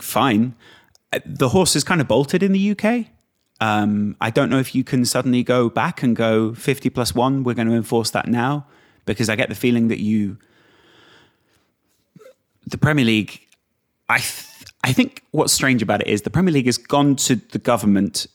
[0.00, 0.56] fine.
[1.12, 3.06] Uh, the horse is kind of bolted in the UK.
[3.60, 7.42] Um, I don't know if you can suddenly go back and go 50 plus one,
[7.42, 8.66] we're going to enforce that now,
[9.04, 10.38] because I get the feeling that you,
[12.66, 13.40] the Premier League,
[14.08, 17.36] I, th- I think what's strange about it is the Premier League has gone to
[17.36, 18.26] the government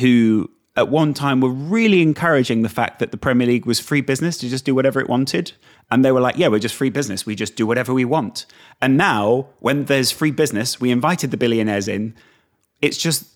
[0.00, 4.00] who at one time were really encouraging the fact that the Premier League was free
[4.00, 5.52] business to just do whatever it wanted.
[5.90, 7.24] And they were like, yeah, we're just free business.
[7.24, 8.46] We just do whatever we want.
[8.82, 12.14] And now, when there's free business, we invited the billionaires in.
[12.82, 13.33] It's just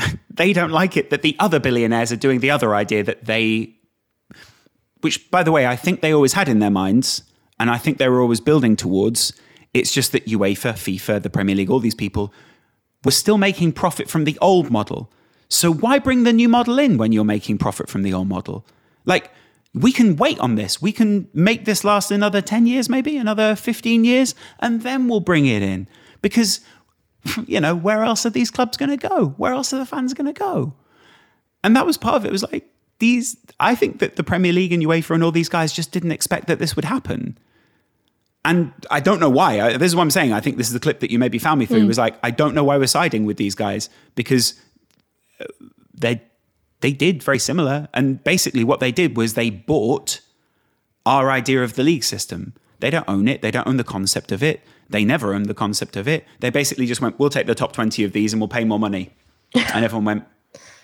[0.30, 3.74] they don't like it that the other billionaires are doing the other idea that they,
[5.00, 7.22] which by the way, I think they always had in their minds,
[7.58, 9.32] and I think they were always building towards.
[9.72, 12.32] It's just that UEFA, FIFA, the Premier League, all these people
[13.04, 15.12] were still making profit from the old model.
[15.48, 18.66] So why bring the new model in when you're making profit from the old model?
[19.04, 19.30] Like,
[19.74, 20.82] we can wait on this.
[20.82, 25.20] We can make this last another 10 years, maybe another 15 years, and then we'll
[25.20, 25.88] bring it in.
[26.22, 26.60] Because
[27.46, 29.34] you know, where else are these clubs going to go?
[29.36, 30.74] Where else are the fans going to go?
[31.62, 32.28] And that was part of it.
[32.28, 32.66] It was like
[32.98, 33.36] these.
[33.58, 36.46] I think that the Premier League and UEFA and all these guys just didn't expect
[36.46, 37.38] that this would happen.
[38.42, 39.60] And I don't know why.
[39.60, 40.32] I, this is what I'm saying.
[40.32, 41.82] I think this is the clip that you maybe found me through.
[41.82, 41.88] Mm.
[41.88, 44.54] Was like I don't know why we're siding with these guys because
[45.40, 45.44] uh,
[45.92, 46.22] they
[46.80, 47.88] they did very similar.
[47.92, 50.20] And basically, what they did was they bought
[51.04, 52.54] our idea of the league system.
[52.78, 53.42] They don't own it.
[53.42, 54.62] They don't own the concept of it.
[54.90, 56.26] They never owned the concept of it.
[56.40, 58.78] They basically just went, we'll take the top 20 of these and we'll pay more
[58.78, 59.10] money.
[59.54, 60.24] and everyone went,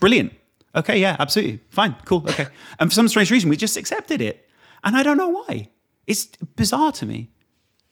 [0.01, 0.33] brilliant.
[0.75, 1.61] Okay, yeah, absolutely.
[1.71, 2.47] Fine, cool, okay.
[2.79, 4.49] And for some strange reason, we just accepted it.
[4.85, 5.69] And I don't know why.
[6.07, 7.31] It's bizarre to me.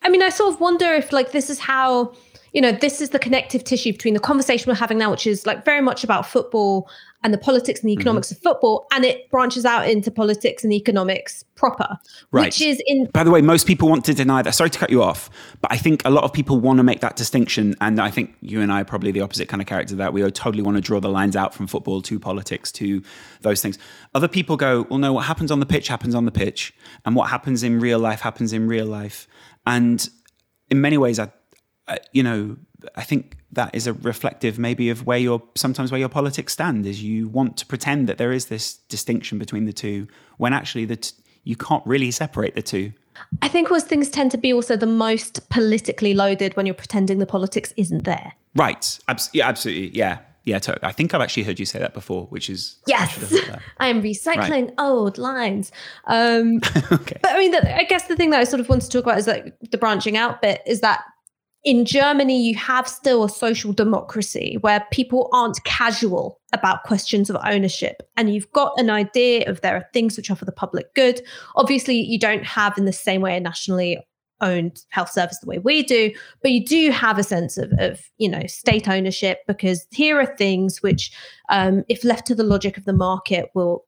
[0.02, 2.14] I mean, I sort of wonder if, like, this is how
[2.54, 5.44] you know, this is the connective tissue between the conversation we're having now, which is
[5.44, 6.88] like very much about football
[7.24, 8.02] and the politics and the mm-hmm.
[8.02, 8.36] economics mm-hmm.
[8.36, 11.98] of football, and it branches out into politics and economics proper,
[12.30, 12.44] right.
[12.44, 13.06] which is in.
[13.06, 14.54] By the way, most people want to deny that.
[14.54, 17.00] Sorry to cut you off, but I think a lot of people want to make
[17.00, 19.96] that distinction, and I think you and I are probably the opposite kind of character.
[19.96, 23.02] That we totally want to draw the lines out from football to politics to
[23.40, 23.78] those things.
[24.14, 27.16] Other people go, well, no, what happens on the pitch happens on the pitch, and
[27.16, 29.26] what happens in real life happens in real life,
[29.66, 30.08] and
[30.70, 31.32] in many ways, I
[31.86, 32.56] uh, you know,
[32.96, 36.86] I think that is a reflective maybe of where your sometimes where your politics stand
[36.86, 40.84] is you want to pretend that there is this distinction between the two when actually
[40.86, 41.12] that
[41.44, 42.92] you can't really separate the two.
[43.42, 47.18] I think those things tend to be also the most politically loaded when you're pretending
[47.18, 48.32] the politics isn't there.
[48.56, 48.98] Right.
[49.08, 49.96] Abs- yeah, absolutely.
[49.96, 50.18] Yeah.
[50.44, 50.86] Yeah, totally.
[50.86, 53.32] I think I've actually heard you say that before, which is yes.
[53.32, 54.74] I, I am recycling right.
[54.78, 55.72] old lines.
[56.06, 56.60] Um,
[56.92, 57.18] okay.
[57.22, 59.04] But I mean, the, I guess the thing that I sort of want to talk
[59.04, 61.02] about is like the branching out bit is that
[61.64, 67.36] in Germany, you have still a social democracy where people aren't casual about questions of
[67.42, 68.02] ownership.
[68.18, 71.22] And you've got an idea of there are things which are for the public good.
[71.56, 73.98] Obviously, you don't have in the same way a nationally
[74.40, 78.02] owned health service the way we do, but you do have a sense of, of
[78.18, 81.12] you know, state ownership because here are things which,
[81.48, 83.86] um, if left to the logic of the market, will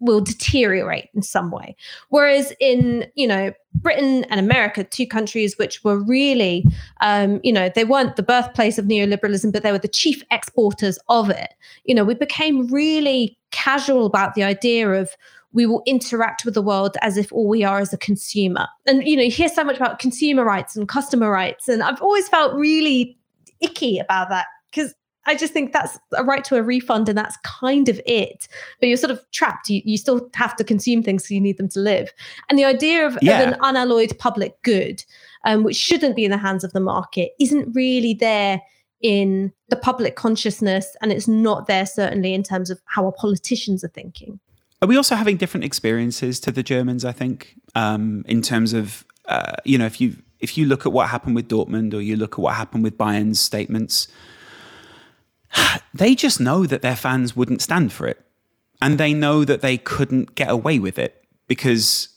[0.00, 1.74] will deteriorate in some way.
[2.10, 6.64] Whereas in, you know, Britain and America, two countries which were really,
[7.00, 10.98] um, you know, they weren't the birthplace of neoliberalism, but they were the chief exporters
[11.08, 11.54] of it.
[11.84, 15.10] You know, we became really casual about the idea of
[15.52, 18.68] we will interact with the world as if all we are is a consumer.
[18.86, 21.66] And, you know, you hear so much about consumer rights and customer rights.
[21.66, 23.16] And I've always felt really
[23.60, 24.94] icky about that because
[25.26, 28.48] I just think that's a right to a refund and that's kind of it.
[28.80, 29.68] But you're sort of trapped.
[29.68, 32.12] You, you still have to consume things so you need them to live.
[32.48, 33.40] And the idea of, yeah.
[33.40, 35.04] of an unalloyed public good,
[35.44, 38.62] um, which shouldn't be in the hands of the market, isn't really there
[39.02, 40.96] in the public consciousness.
[41.02, 44.40] And it's not there certainly in terms of how our politicians are thinking.
[44.82, 49.04] Are we also having different experiences to the Germans, I think, um, in terms of,
[49.24, 52.14] uh, you know, if you if you look at what happened with Dortmund or you
[52.14, 54.06] look at what happened with Bayern's statements,
[55.98, 58.18] they just know that their fans wouldn't stand for it.
[58.82, 62.08] and they know that they couldn't get away with it because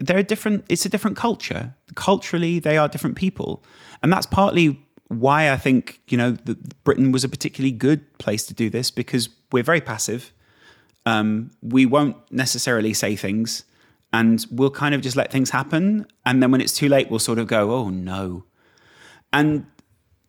[0.00, 1.74] they're a different it's a different culture.
[1.94, 3.62] Culturally they are different people.
[4.02, 6.36] And that's partly why i think you know
[6.82, 10.32] britain was a particularly good place to do this because we're very passive.
[11.04, 13.64] Um, we won't necessarily say things
[14.12, 16.04] and we'll kind of just let things happen.
[16.24, 18.44] And then when it's too late we'll sort of go oh no.
[19.32, 19.66] And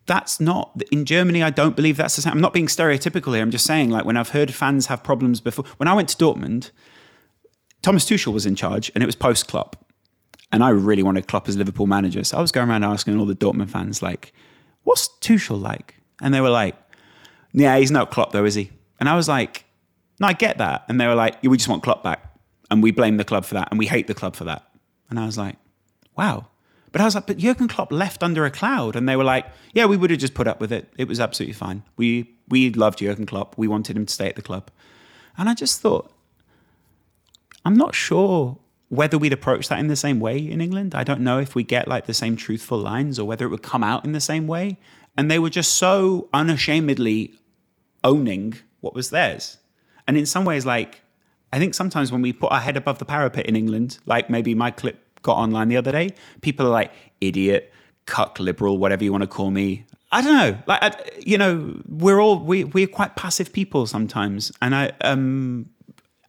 [0.08, 1.42] that's not in Germany.
[1.42, 2.32] I don't believe that's the same.
[2.32, 3.42] I'm not being stereotypical here.
[3.42, 5.64] I'm just saying, like when I've heard fans have problems before.
[5.76, 6.70] When I went to Dortmund,
[7.82, 9.76] Thomas Tuchel was in charge, and it was post Klopp,
[10.50, 12.24] and I really wanted Klopp as Liverpool manager.
[12.24, 14.32] So I was going around asking all the Dortmund fans, like,
[14.82, 16.74] "What's Tuchel like?" And they were like,
[17.52, 19.66] "Yeah, he's not Klopp though, is he?" And I was like,
[20.18, 22.34] "No, I get that." And they were like, yeah, "We just want Klopp back,
[22.70, 24.66] and we blame the club for that, and we hate the club for that."
[25.10, 25.56] And I was like,
[26.16, 26.48] "Wow."
[26.92, 28.96] But I was like, but Jurgen Klopp left under a cloud.
[28.96, 30.92] And they were like, yeah, we would have just put up with it.
[30.96, 31.82] It was absolutely fine.
[31.96, 33.56] We, we loved Jurgen Klopp.
[33.58, 34.70] We wanted him to stay at the club.
[35.36, 36.10] And I just thought,
[37.64, 40.94] I'm not sure whether we'd approach that in the same way in England.
[40.94, 43.62] I don't know if we get like the same truthful lines or whether it would
[43.62, 44.78] come out in the same way.
[45.16, 47.34] And they were just so unashamedly
[48.02, 49.58] owning what was theirs.
[50.06, 51.02] And in some ways, like,
[51.52, 54.54] I think sometimes when we put our head above the parapet in England, like maybe
[54.54, 57.72] my clip got online the other day, people are like, idiot,
[58.06, 59.84] cuck liberal, whatever you want to call me.
[60.10, 60.58] I don't know.
[60.66, 64.50] Like, I, you know, we're all, we, we're quite passive people sometimes.
[64.62, 65.68] And I, um,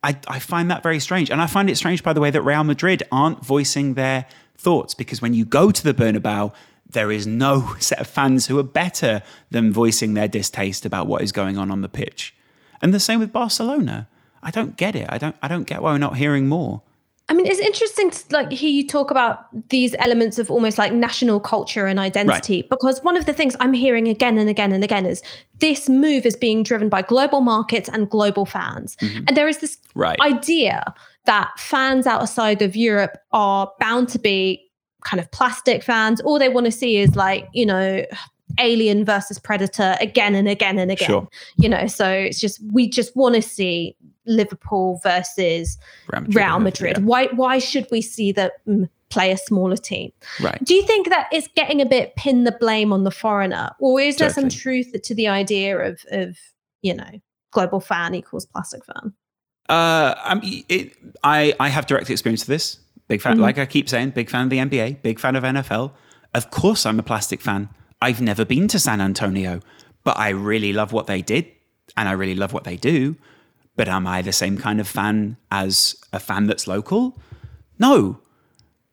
[0.04, 1.30] I, I find that very strange.
[1.30, 4.25] And I find it strange, by the way, that Real Madrid aren't voicing their
[4.58, 6.54] thoughts because when you go to the Bernabeu,
[6.89, 9.21] there is no set of fans who are better
[9.52, 12.36] than voicing their distaste about what is going on on the pitch.
[12.82, 14.08] And the same with Barcelona.
[14.41, 15.06] I don't get it.
[15.10, 16.82] I don't I don't get why we're not hearing more.
[17.29, 20.91] I mean, it's interesting to like hear you talk about these elements of almost like
[20.91, 22.69] national culture and identity, right.
[22.69, 25.21] because one of the things I'm hearing again and again and again is
[25.59, 28.95] this move is being driven by global markets and global fans.
[28.97, 29.25] Mm-hmm.
[29.27, 30.19] And there is this right.
[30.21, 30.93] idea
[31.25, 34.67] that fans outside of Europe are bound to be
[35.05, 36.19] kind of plastic fans.
[36.21, 38.05] All they want to see is like, you know,
[38.57, 41.07] alien versus predator again and again and again.
[41.07, 41.27] Sure.
[41.57, 45.77] You know, so it's just we just want to see Liverpool versus
[46.12, 46.35] Real Madrid.
[46.35, 46.97] Real Madrid.
[46.97, 47.03] Yeah.
[47.03, 50.12] Why why should we see them play a smaller team?
[50.39, 50.63] Right.
[50.63, 53.99] Do you think that it's getting a bit pin the blame on the foreigner, or
[53.99, 54.49] is there totally.
[54.49, 56.38] some truth to the idea of of
[56.81, 57.09] you know
[57.51, 59.13] global fan equals plastic fan?
[59.67, 62.79] Uh, I it, I I have direct experience of this.
[63.07, 63.41] Big fan, mm-hmm.
[63.41, 65.93] like I keep saying, big fan of the NBA, big fan of NFL.
[66.35, 67.69] Of course, I'm a plastic fan.
[68.01, 69.62] I've never been to San Antonio,
[70.03, 71.47] but I really love what they did,
[71.97, 73.15] and I really love what they do.
[73.75, 77.19] But am I the same kind of fan as a fan that's local?
[77.77, 78.19] No.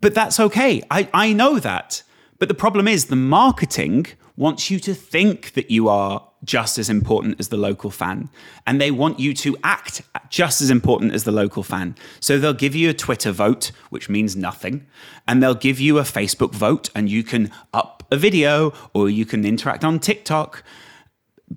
[0.01, 0.83] But that's okay.
[0.91, 2.03] I, I know that.
[2.39, 6.91] But the problem is the marketing wants you to think that you are just as
[6.91, 8.29] important as the local fan.
[8.67, 11.97] And they want you to act just as important as the local fan.
[12.21, 14.87] So they'll give you a Twitter vote, which means nothing.
[15.27, 19.27] And they'll give you a Facebook vote, and you can up a video or you
[19.27, 20.63] can interact on TikTok.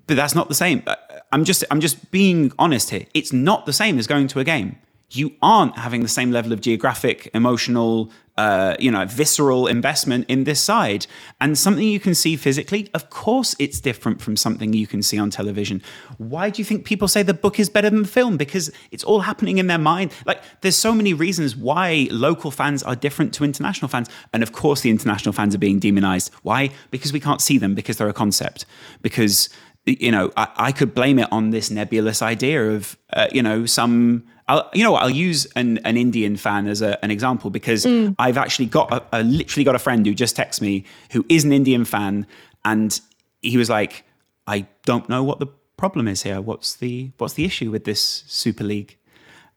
[0.06, 0.82] But that's not the same.
[0.86, 0.96] Uh,
[1.32, 3.06] I'm just I'm just being honest here.
[3.14, 4.78] It's not the same as going to a game.
[5.12, 10.44] You aren't having the same level of geographic, emotional, uh, you know, visceral investment in
[10.44, 11.06] this side.
[11.42, 15.18] And something you can see physically, of course, it's different from something you can see
[15.18, 15.82] on television.
[16.16, 18.38] Why do you think people say the book is better than the film?
[18.38, 20.12] Because it's all happening in their mind.
[20.24, 24.08] Like, there's so many reasons why local fans are different to international fans.
[24.32, 26.32] And of course, the international fans are being demonized.
[26.42, 26.70] Why?
[26.90, 28.64] Because we can't see them, because they're a concept.
[29.02, 29.50] Because
[29.84, 33.66] you know, I, I, could blame it on this nebulous idea of, uh, you know,
[33.66, 34.24] some.
[34.50, 38.16] I'll, you know, I'll use an, an Indian fan as a, an example because mm.
[38.18, 41.52] I've actually got, a, literally got a friend who just texted me who is an
[41.52, 42.26] Indian fan,
[42.64, 43.00] and
[43.42, 44.04] he was like,
[44.48, 46.40] "I don't know what the problem is here.
[46.40, 48.98] What's the what's the issue with this Super League?"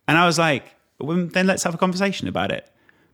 [0.08, 2.69] And I was like, well, "Then let's have a conversation about it."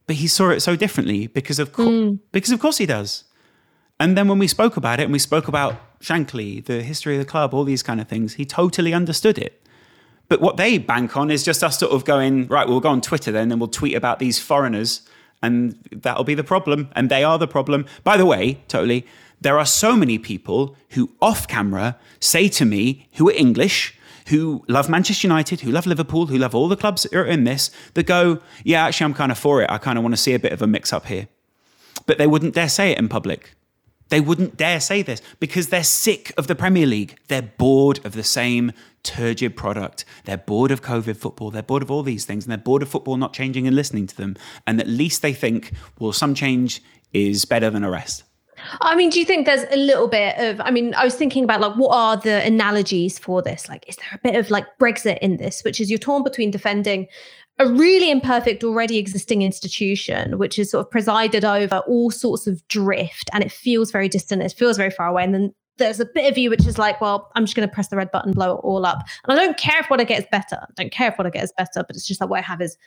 [0.06, 2.20] But he saw it so differently because of co- mm.
[2.34, 3.23] because of course he does.
[4.02, 7.19] And then when we spoke about it and we spoke about Shankly, the history of
[7.19, 9.62] the club, all these kind of things, he totally understood it.
[10.30, 13.02] But what they bank on is just us sort of going, right, we'll go on
[13.02, 15.02] Twitter then and we'll tweet about these foreigners
[15.42, 16.90] and that'll be the problem.
[16.96, 17.86] And they are the problem.
[18.04, 19.06] By the way, totally,
[19.42, 24.63] there are so many people who off camera say to me, who are English, who
[24.67, 27.71] love Manchester United, who love Liverpool, who love all the clubs that are in this,
[27.96, 29.71] that go, yeah, actually, I'm kind of for it.
[29.71, 31.27] I kind of want to see a bit of a mix up here.
[32.06, 33.56] But they wouldn't dare say it in public.
[34.10, 37.18] They wouldn't dare say this because they're sick of the Premier League.
[37.28, 38.72] They're bored of the same
[39.04, 40.04] turgid product.
[40.26, 41.52] They're bored of COVID football.
[41.52, 42.46] They're bored of all these things.
[42.46, 44.36] And they're bored of football not changing and listening to them.
[44.68, 46.82] And at least they think, well, some change
[47.14, 48.24] is better than a rest.
[48.82, 50.60] I mean, do you think there's a little bit of?
[50.60, 53.70] I mean, I was thinking about like, what are the analogies for this?
[53.70, 56.52] Like, is there a bit of like Brexit in this, which is you're torn between
[56.52, 57.08] defending
[57.60, 62.66] a really imperfect, already existing institution, which is sort of presided over all sorts of
[62.70, 66.06] drift, and it feels very distant, it feels very far away, and then there's a
[66.06, 68.34] bit of you which is like, well, I'm just going to press the red button,
[68.34, 69.00] blow it all up.
[69.24, 70.58] And I don't care if what I get is better.
[70.62, 72.42] I don't care if what I get is better, but it's just that what I
[72.42, 72.78] have is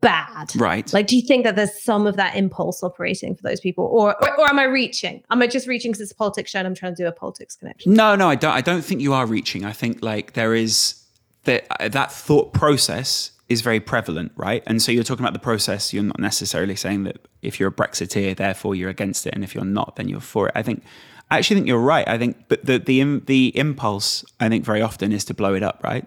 [0.00, 0.54] bad.
[0.56, 0.90] Right.
[0.92, 4.14] Like, do you think that there's some of that impulse operating for those people, or
[4.22, 5.22] or, or am I reaching?
[5.30, 7.12] Am I just reaching because it's a politics show and I'm trying to do a
[7.12, 7.94] politics connection?
[7.94, 8.52] No, no, I don't.
[8.52, 9.64] I don't think you are reaching.
[9.64, 11.02] I think like there is
[11.44, 14.62] that uh, that thought process is very prevalent, right?
[14.66, 15.92] And so you're talking about the process.
[15.92, 19.54] You're not necessarily saying that if you're a Brexiteer, therefore you're against it, and if
[19.54, 20.52] you're not, then you're for it.
[20.54, 20.84] I think.
[21.30, 22.08] I actually think you're right.
[22.08, 25.62] I think, but the the the impulse, I think, very often is to blow it
[25.62, 26.06] up, right?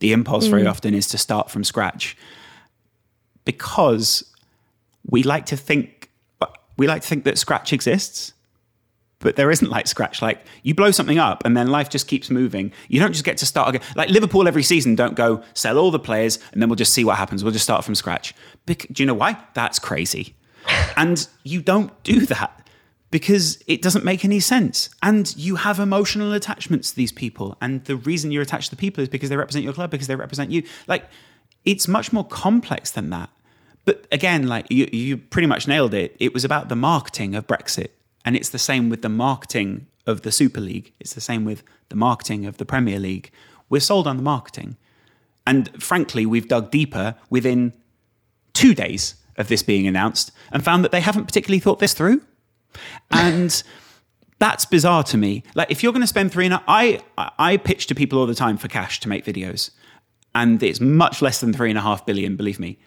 [0.00, 0.50] The impulse mm.
[0.50, 2.16] very often is to start from scratch
[3.44, 4.24] because
[5.08, 6.10] we like to think
[6.76, 8.32] we like to think that scratch exists
[9.18, 10.20] but there isn't like scratch.
[10.20, 12.72] Like you blow something up and then life just keeps moving.
[12.88, 13.86] You don't just get to start again.
[13.94, 17.04] Like liverpool every season don't go sell all the players and then we'll just see
[17.04, 17.42] what happens.
[17.42, 18.34] We'll just start from scratch.
[18.66, 19.38] Do you know why?
[19.54, 20.34] That's crazy.
[20.98, 22.66] And you don't do that
[23.10, 24.88] because it doesn't make any sense.
[25.02, 27.56] And you have emotional attachments to these people.
[27.60, 30.06] And the reason you're attached to the people is because they represent your club because
[30.06, 30.62] they represent you.
[30.86, 31.04] Like
[31.64, 33.30] it's much more complex than that.
[33.84, 36.16] But again, like you, you pretty much nailed it.
[36.18, 37.88] It was about the marketing of Brexit.
[38.26, 40.92] And it's the same with the marketing of the Super League.
[41.00, 43.30] It's the same with the marketing of the Premier League.
[43.70, 44.76] We're sold on the marketing.
[45.46, 47.72] And frankly, we've dug deeper within
[48.52, 52.20] two days of this being announced and found that they haven't particularly thought this through.
[53.10, 53.62] And
[54.38, 55.44] that's bizarre to me.
[55.54, 58.26] Like if you're going to spend three and a, I I pitch to people all
[58.26, 59.70] the time for cash to make videos,
[60.34, 62.36] and it's much less than three and a half billion.
[62.36, 62.78] Believe me,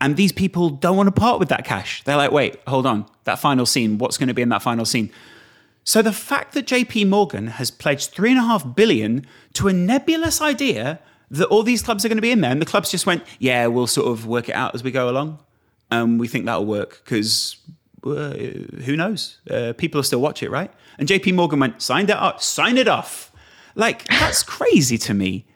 [0.00, 2.02] and these people don't want to part with that cash.
[2.04, 4.84] They're like, wait, hold on, that final scene, what's going to be in that final
[4.84, 5.10] scene?
[5.84, 9.72] So the fact that JP Morgan has pledged three and a half billion to a
[9.72, 12.90] nebulous idea that all these clubs are going to be in there, and the clubs
[12.90, 15.38] just went, yeah, we'll sort of work it out as we go along.
[15.90, 17.56] Um, we think that'll work because
[18.06, 18.34] uh,
[18.84, 19.38] who knows?
[19.50, 20.70] Uh, people will still watch it, right?
[20.98, 23.32] And JP Morgan went, signed it up, sign it off.
[23.74, 25.46] Like, that's crazy to me.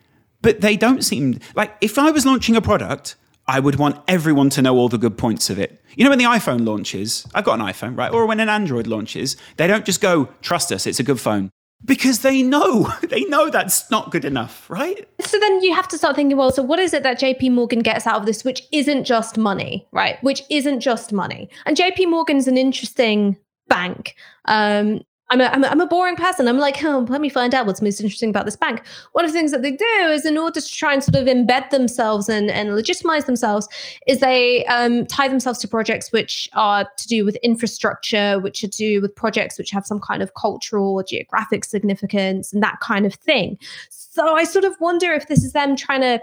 [0.40, 3.16] But they don't seem like if I was launching a product
[3.48, 5.82] I would want everyone to know all the good points of it.
[5.96, 8.12] You know, when the iPhone launches, I've got an iPhone, right?
[8.12, 11.50] Or when an Android launches, they don't just go, trust us, it's a good phone.
[11.84, 15.08] Because they know, they know that's not good enough, right?
[15.20, 17.80] So then you have to start thinking, well, so what is it that JP Morgan
[17.80, 20.22] gets out of this, which isn't just money, right?
[20.22, 21.50] Which isn't just money.
[21.66, 23.36] And JP Morgan's an interesting
[23.68, 24.14] bank.
[24.44, 25.02] Um,
[25.32, 26.46] I'm a, I'm, a, I'm a boring person.
[26.46, 28.82] I'm like, oh, let me find out what's most interesting about this bank.
[29.12, 31.26] One of the things that they do is, in order to try and sort of
[31.26, 33.66] embed themselves and, and legitimize themselves,
[34.06, 38.68] is they um, tie themselves to projects which are to do with infrastructure, which are
[38.68, 42.78] to do with projects which have some kind of cultural or geographic significance and that
[42.80, 43.56] kind of thing.
[43.88, 46.20] So I sort of wonder if this is them trying to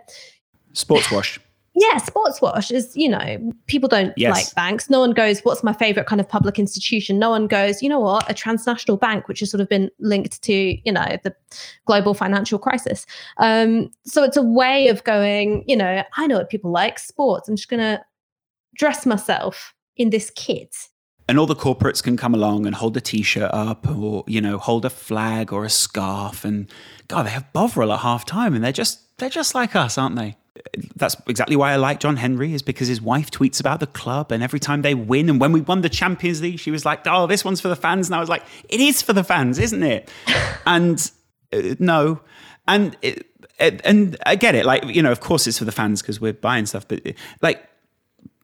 [0.74, 1.40] sports wash
[1.80, 4.36] yeah, sports wash is, you know, people don't yes.
[4.36, 4.90] like banks.
[4.90, 7.18] No one goes, what's my favorite kind of public institution?
[7.18, 10.42] No one goes, you know what, a transnational bank, which has sort of been linked
[10.44, 11.34] to, you know, the
[11.86, 13.06] global financial crisis.
[13.38, 17.48] Um, so it's a way of going, you know, I know what people like, sports.
[17.48, 18.04] I'm just going to
[18.76, 20.76] dress myself in this kit.
[21.30, 24.58] And all the corporates can come along and hold a t-shirt up or, you know,
[24.58, 26.44] hold a flag or a scarf.
[26.44, 26.70] And
[27.08, 30.18] God, they have Bovril at half time and they're just, they're just like us, aren't
[30.18, 30.36] they?
[30.96, 34.32] That's exactly why I like John Henry is because his wife tweets about the club
[34.32, 37.02] and every time they win and when we won the Champions League she was like
[37.06, 39.60] oh this one's for the fans and I was like it is for the fans
[39.60, 40.10] isn't it?
[40.66, 41.12] And
[41.52, 42.22] uh, no.
[42.68, 43.26] And it,
[43.60, 46.34] and I get it like you know of course it's for the fans because we're
[46.34, 47.02] buying stuff but
[47.42, 47.64] like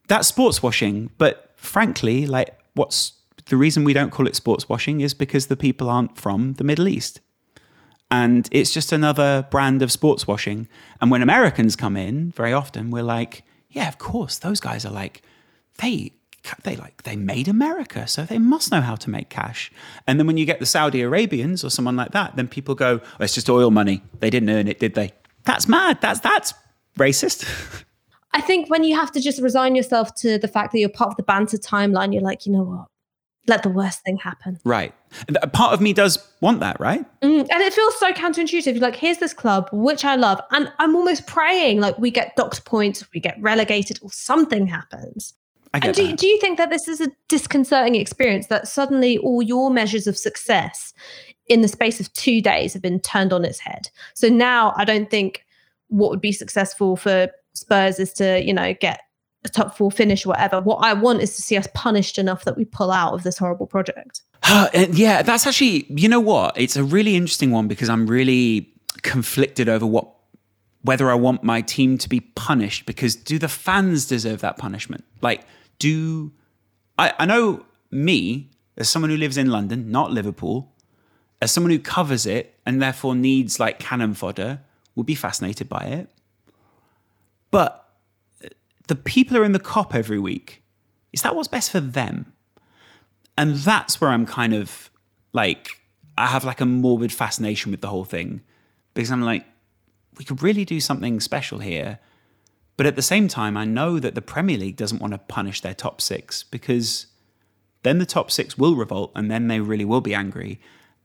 [0.07, 1.11] that's sports washing.
[1.17, 3.13] But frankly like what's
[3.47, 6.63] the reason we don't call it sports washing is because the people aren't from the
[6.63, 7.21] Middle East
[8.11, 10.67] and it's just another brand of sports washing.
[11.01, 14.91] And when Americans come in, very often we're like, yeah, of course, those guys are
[14.91, 15.21] like,
[15.79, 16.11] they
[16.63, 19.71] they like they made America, so they must know how to make cash.
[20.05, 23.01] And then when you get the Saudi Arabians or someone like that, then people go,
[23.03, 24.03] oh, it's just oil money.
[24.19, 25.11] They didn't earn it, did they?
[25.43, 25.99] That's mad.
[26.01, 26.53] That's that's
[26.97, 27.45] racist.
[28.33, 31.11] I think when you have to just resign yourself to the fact that you're part
[31.11, 32.87] of the banter timeline, you're like, you know what?
[33.47, 34.59] Let the worst thing happen.
[34.63, 34.93] Right.
[35.53, 37.05] Part of me does want that, right?
[37.21, 38.79] Mm, and it feels so counterintuitive.
[38.79, 40.41] Like, here's this club, which I love.
[40.51, 45.33] And I'm almost praying, like, we get docked points, we get relegated, or something happens.
[45.73, 49.17] I get and do, do you think that this is a disconcerting experience that suddenly
[49.19, 50.93] all your measures of success
[51.47, 53.89] in the space of two days have been turned on its head?
[54.13, 55.45] So now I don't think
[55.89, 59.01] what would be successful for Spurs is to, you know, get
[59.45, 60.59] a top four finish or whatever.
[60.59, 63.37] What I want is to see us punished enough that we pull out of this
[63.37, 64.21] horrible project.
[64.73, 66.57] yeah, that's actually, you know what?
[66.57, 70.11] It's a really interesting one because I'm really conflicted over what
[70.81, 75.03] whether I want my team to be punished because do the fans deserve that punishment?
[75.19, 75.43] Like,
[75.79, 76.31] do
[76.99, 80.73] I, I know me as someone who lives in London, not Liverpool,
[81.41, 84.61] as someone who covers it and therefore needs like cannon fodder,
[84.95, 86.09] would be fascinated by it.
[87.51, 87.84] But
[88.87, 90.63] the people are in the Kop every week,
[91.13, 92.33] is that what's best for them?
[93.37, 94.89] And that's where I'm kind of
[95.33, 95.81] like,
[96.17, 98.41] I have like a morbid fascination with the whole thing
[98.93, 99.45] because I'm like,
[100.17, 101.99] we could really do something special here.
[102.77, 105.61] But at the same time, I know that the Premier League doesn't want to punish
[105.61, 107.07] their top six because
[107.83, 110.59] then the top six will revolt and then they really will be angry.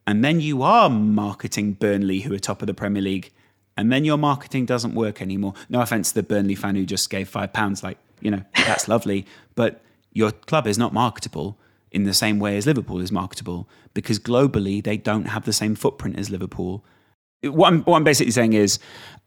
[0.06, 3.32] And then you are marketing Burnley, who are top of the Premier League,
[3.80, 5.54] and then your marketing doesn't work anymore.
[5.70, 8.88] No offense to the Burnley fan who just gave five pounds, like, you know, that's
[8.88, 9.24] lovely.
[9.54, 9.80] But
[10.12, 11.58] your club is not marketable
[11.90, 15.74] in the same way as Liverpool is marketable because globally they don't have the same
[15.74, 16.84] footprint as Liverpool.
[17.42, 18.78] What I'm, what I'm basically saying is,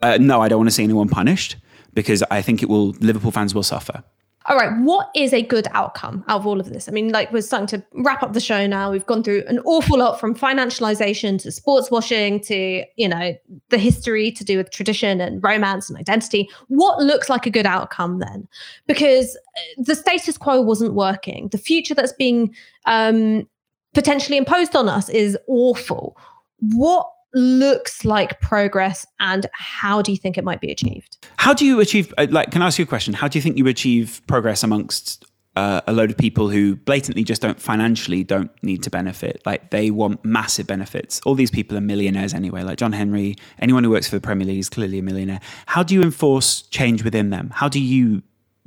[0.04, 1.56] uh, no, I don't want to see anyone punished
[1.96, 4.04] because I think it will Liverpool fans will suffer
[4.46, 6.90] all right, what is a good outcome out of all of this?
[6.90, 8.92] I mean, like we're starting to wrap up the show now.
[8.92, 13.36] We've gone through an awful lot from financialization to sports washing to, you know,
[13.70, 16.50] the history to do with tradition and romance and identity.
[16.68, 18.48] What looks like a good outcome then?
[18.86, 21.48] Because uh, the status quo wasn't working.
[21.50, 22.54] The future that's being
[22.86, 23.48] um,
[23.94, 26.18] potentially imposed on us is awful.
[26.60, 31.18] What looks like progress and how do you think it might be achieved?
[31.38, 33.14] How do you achieve, uh, like, can I ask you a question?
[33.14, 35.26] How do you think you achieve progress amongst
[35.56, 39.42] uh, a load of people who blatantly just don't financially don't need to benefit.
[39.46, 41.22] Like they want massive benefits.
[41.26, 42.64] All these people are millionaires anyway.
[42.64, 45.40] Like John Henry, anyone who works for the Premier League is clearly a millionaire.
[45.68, 47.52] How do you enforce change within them?
[47.54, 48.24] How do you,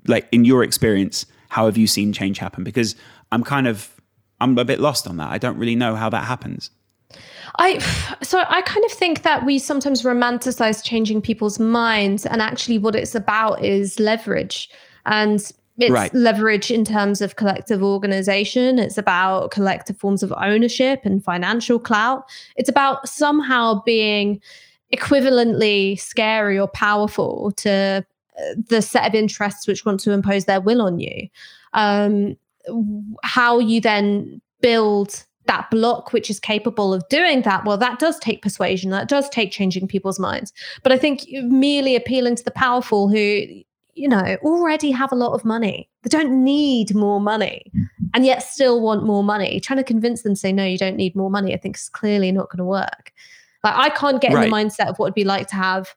[0.06, 2.62] like in your experience, how have you seen change happen?
[2.62, 2.94] Because
[3.32, 3.90] I'm kind of,
[4.40, 5.30] I'm a bit lost on that.
[5.30, 6.70] I don't really know how that happens.
[7.58, 7.78] I
[8.22, 12.94] so I kind of think that we sometimes romanticize changing people's minds, and actually, what
[12.94, 14.68] it's about is leverage,
[15.06, 15.40] and
[15.78, 16.12] it's right.
[16.14, 18.78] leverage in terms of collective organization.
[18.78, 22.24] It's about collective forms of ownership and financial clout.
[22.56, 24.40] It's about somehow being
[24.94, 28.04] equivalently scary or powerful to
[28.38, 31.28] uh, the set of interests which want to impose their will on you.
[31.74, 32.36] Um,
[33.22, 38.18] how you then build that block which is capable of doing that well that does
[38.18, 40.52] take persuasion that does take changing people's minds.
[40.82, 43.42] But i think merely appealing to the powerful who
[43.96, 48.04] you know already have a lot of money they don't need more money mm-hmm.
[48.14, 49.58] and yet still want more money.
[49.58, 51.88] Trying to convince them to say no you don't need more money i think is
[51.88, 53.12] clearly not going to work.
[53.64, 54.44] Like i can't get right.
[54.44, 55.94] in the mindset of what it'd be like to have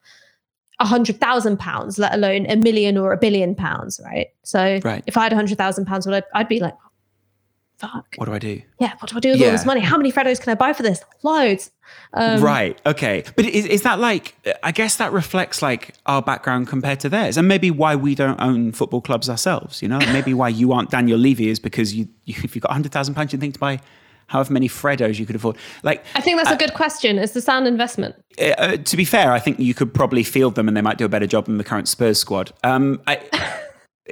[0.80, 4.28] a hundred thousand pounds let alone a million or a billion pounds right?
[4.44, 5.04] So right.
[5.06, 6.76] if i had a hundred thousand pounds I'd, I'd be like
[7.80, 8.16] fuck.
[8.18, 8.62] What do I do?
[8.80, 9.48] Yeah, what do I do with yeah.
[9.48, 9.80] all this money?
[9.80, 11.04] How many Freddos can I buy for this?
[11.24, 11.72] Loads.
[12.14, 12.80] Um, right.
[12.86, 13.24] Okay.
[13.36, 17.38] But is, is that like, I guess that reflects like our background compared to theirs
[17.38, 20.00] and maybe why we don't own football clubs ourselves, you know?
[20.12, 23.40] maybe why you aren't Daniel Levy is because you, you if you've got £100,000, you
[23.40, 23.80] think to buy
[24.28, 25.58] however many Freddos you could afford.
[25.82, 27.18] Like, I think that's uh, a good question.
[27.18, 28.16] Is the sound investment?
[28.40, 30.98] Uh, uh, to be fair, I think you could probably field them and they might
[30.98, 32.52] do a better job than the current Spurs squad.
[32.64, 33.22] Um, I,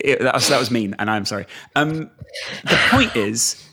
[0.03, 1.45] it, that, was, that was mean, and I'm sorry.
[1.75, 2.09] Um,
[2.63, 3.63] the point is,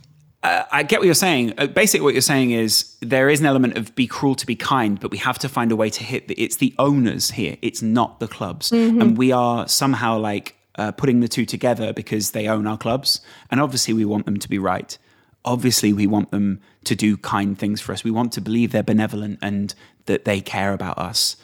[0.43, 1.55] uh, I get what you're saying.
[1.57, 4.55] Uh, basically, what you're saying is there is an element of be cruel to be
[4.55, 6.29] kind, but we have to find a way to hit.
[6.29, 7.57] The, it's the owners here.
[7.62, 9.01] It's not the clubs, mm-hmm.
[9.01, 13.20] and we are somehow like uh, putting the two together because they own our clubs,
[13.51, 14.99] and obviously we want them to be right.
[15.47, 18.05] Obviously, we want them to do kind things for us.
[18.05, 19.75] We want to believe they're benevolent and
[20.07, 21.37] that they care about us.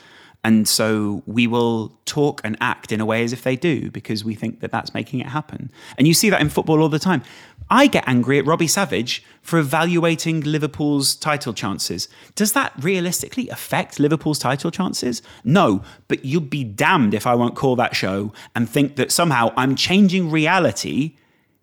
[0.42, 4.24] And so we will talk and act in a way as if they do because
[4.24, 5.70] we think that that's making it happen.
[5.98, 7.22] And you see that in football all the time.
[7.68, 12.08] I get angry at Robbie Savage for evaluating Liverpool's title chances.
[12.34, 15.22] Does that realistically affect Liverpool's title chances?
[15.44, 19.52] No, but you'll be damned if I won't call that show and think that somehow
[19.56, 21.16] I'm changing reality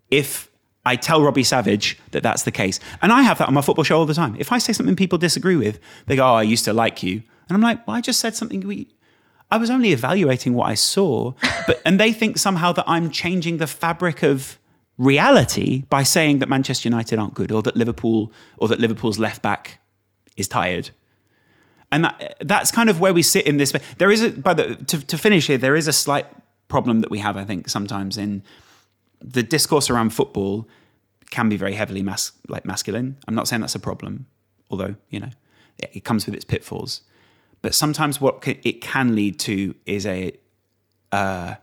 [0.10, 0.50] if
[0.86, 2.80] I tell Robbie Savage that that's the case.
[3.02, 4.38] And I have that on my football show all the time.
[4.40, 7.24] If I say something people disagree with, they go, Oh, I used to like you.
[7.48, 8.88] And I'm like, well, I just said something we
[9.50, 11.34] I was only evaluating what I saw.
[11.66, 14.60] But and they think somehow that I'm changing the fabric of
[14.98, 19.42] reality by saying that Manchester United aren't good or that Liverpool or that Liverpool's left
[19.42, 19.80] back
[20.36, 20.90] is tired.
[21.92, 23.74] And that, that's kind of where we sit in this.
[23.98, 26.26] There is a, by the, to, to finish here, there is a slight
[26.68, 28.44] problem that we have, I think, sometimes in
[29.22, 30.68] the discourse around football
[31.30, 33.18] can be very heavily mas- like masculine.
[33.28, 34.26] I'm not saying that's a problem,
[34.70, 35.30] although, you know,
[35.78, 37.02] it, it comes with its pitfalls.
[37.62, 40.34] But sometimes what it can lead to is a
[41.12, 41.56] uh,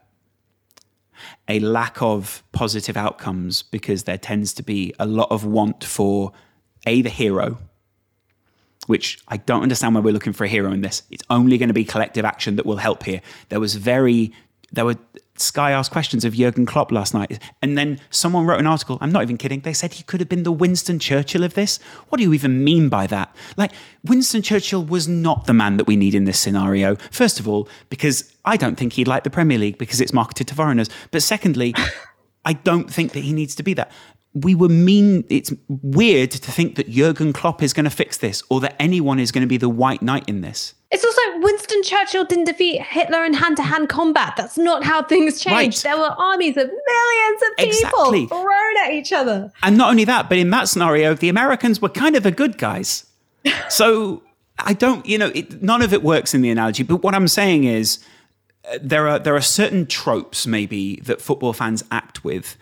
[1.48, 6.32] a lack of positive outcomes because there tends to be a lot of want for
[6.86, 7.58] A, the hero,
[8.86, 11.02] which I don't understand why we're looking for a hero in this.
[11.10, 13.20] It's only going to be collective action that will help here.
[13.48, 14.32] There was very,
[14.72, 14.96] there were
[15.36, 18.98] Sky asked questions of Jurgen Klopp last night, and then someone wrote an article.
[19.00, 19.60] I'm not even kidding.
[19.60, 21.78] They said he could have been the Winston Churchill of this.
[22.08, 23.34] What do you even mean by that?
[23.56, 23.72] Like,
[24.04, 26.94] Winston Churchill was not the man that we need in this scenario.
[27.10, 30.48] First of all, because I don't think he'd like the Premier League because it's marketed
[30.48, 30.88] to foreigners.
[31.10, 31.74] But secondly,
[32.44, 33.90] I don't think that he needs to be that
[34.34, 35.24] we were mean.
[35.28, 39.18] It's weird to think that Jurgen Klopp is going to fix this or that anyone
[39.18, 40.74] is going to be the white knight in this.
[40.90, 44.34] It's also Winston Churchill didn't defeat Hitler in hand to hand combat.
[44.36, 45.84] That's not how things changed.
[45.84, 45.92] Right.
[45.92, 48.26] There were armies of millions of people exactly.
[48.26, 49.52] thrown at each other.
[49.62, 52.58] And not only that, but in that scenario, the Americans were kind of the good
[52.58, 53.06] guys.
[53.68, 54.22] so
[54.58, 56.84] I don't, you know, it, none of it works in the analogy.
[56.84, 57.98] But what I'm saying is,
[58.72, 62.56] uh, there are there are certain tropes maybe that football fans act with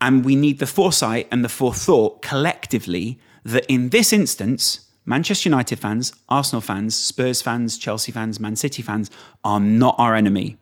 [0.00, 5.78] and we need the foresight and the forethought collectively that in this instance, Manchester United
[5.78, 9.10] fans, Arsenal fans, Spurs fans, Chelsea fans, Man City fans
[9.44, 10.56] are not our enemy.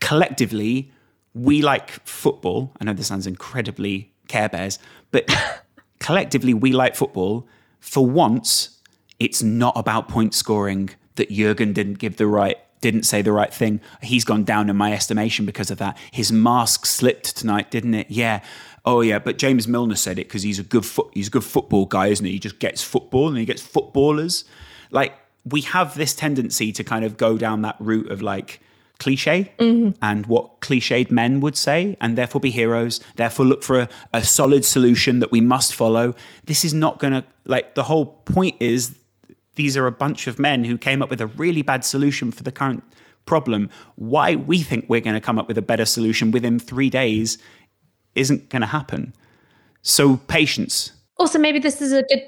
[0.00, 0.92] Collectively,
[1.34, 2.72] we like football.
[2.80, 4.78] I know this sounds incredibly Care Bears,
[5.10, 5.28] but
[5.98, 7.48] collectively, we like football.
[7.80, 8.80] For once,
[9.18, 13.52] it's not about point scoring that Jurgen didn't give the right didn't say the right
[13.52, 13.80] thing.
[14.02, 15.96] He's gone down in my estimation because of that.
[16.10, 18.10] His mask slipped tonight, didn't it?
[18.10, 18.42] Yeah.
[18.84, 21.44] Oh yeah, but James Milner said it because he's a good foot, he's a good
[21.44, 22.32] football guy, isn't he?
[22.32, 24.44] He just gets football and he gets footballers.
[24.90, 25.14] Like
[25.46, 28.60] we have this tendency to kind of go down that route of like
[28.98, 29.92] cliche mm-hmm.
[30.02, 33.00] and what cliched men would say, and therefore be heroes.
[33.16, 36.14] Therefore, look for a, a solid solution that we must follow.
[36.44, 38.98] This is not going to like the whole point is
[39.56, 42.42] these are a bunch of men who came up with a really bad solution for
[42.42, 42.82] the current
[43.26, 43.70] problem.
[43.96, 47.38] Why we think we're going to come up with a better solution within three days
[48.14, 49.14] isn't going to happen.
[49.82, 50.92] So patience.
[51.18, 52.22] Also, maybe this is a good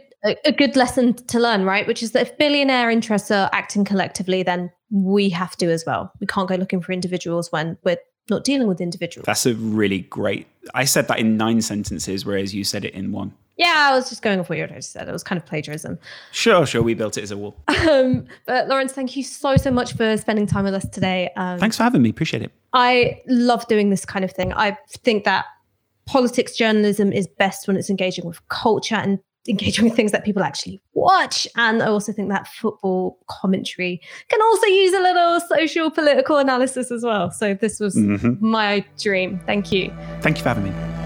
[0.45, 1.87] a good lesson to learn, right?
[1.87, 6.12] Which is that if billionaire interests are acting collectively, then we have to as well.
[6.20, 7.99] We can't go looking for individuals when we're
[8.29, 9.27] not dealing with individuals.
[9.27, 10.47] That's a really great.
[10.74, 13.35] I said that in nine sentences, whereas you said it in one.
[13.57, 15.09] Yeah, I was just going off what you just said.
[15.09, 15.98] It was kind of plagiarism.
[16.30, 16.82] Sure, sure.
[16.82, 17.57] We built it as a wall.
[17.86, 21.30] Um, but Lawrence, thank you so, so much for spending time with us today.
[21.36, 22.11] Um, Thanks for having me.
[22.11, 22.52] Appreciate it.
[22.72, 24.52] I love doing this kind of thing.
[24.52, 25.44] I think that
[26.04, 30.42] politics journalism is best when it's engaging with culture and engaging with things that people
[30.42, 31.46] actually watch.
[31.57, 36.90] And I also think that football commentary can also use a little social political analysis
[36.90, 37.30] as well.
[37.30, 38.44] So this was mm-hmm.
[38.44, 39.40] my dream.
[39.46, 39.92] Thank you.
[40.20, 41.05] Thank you for having me.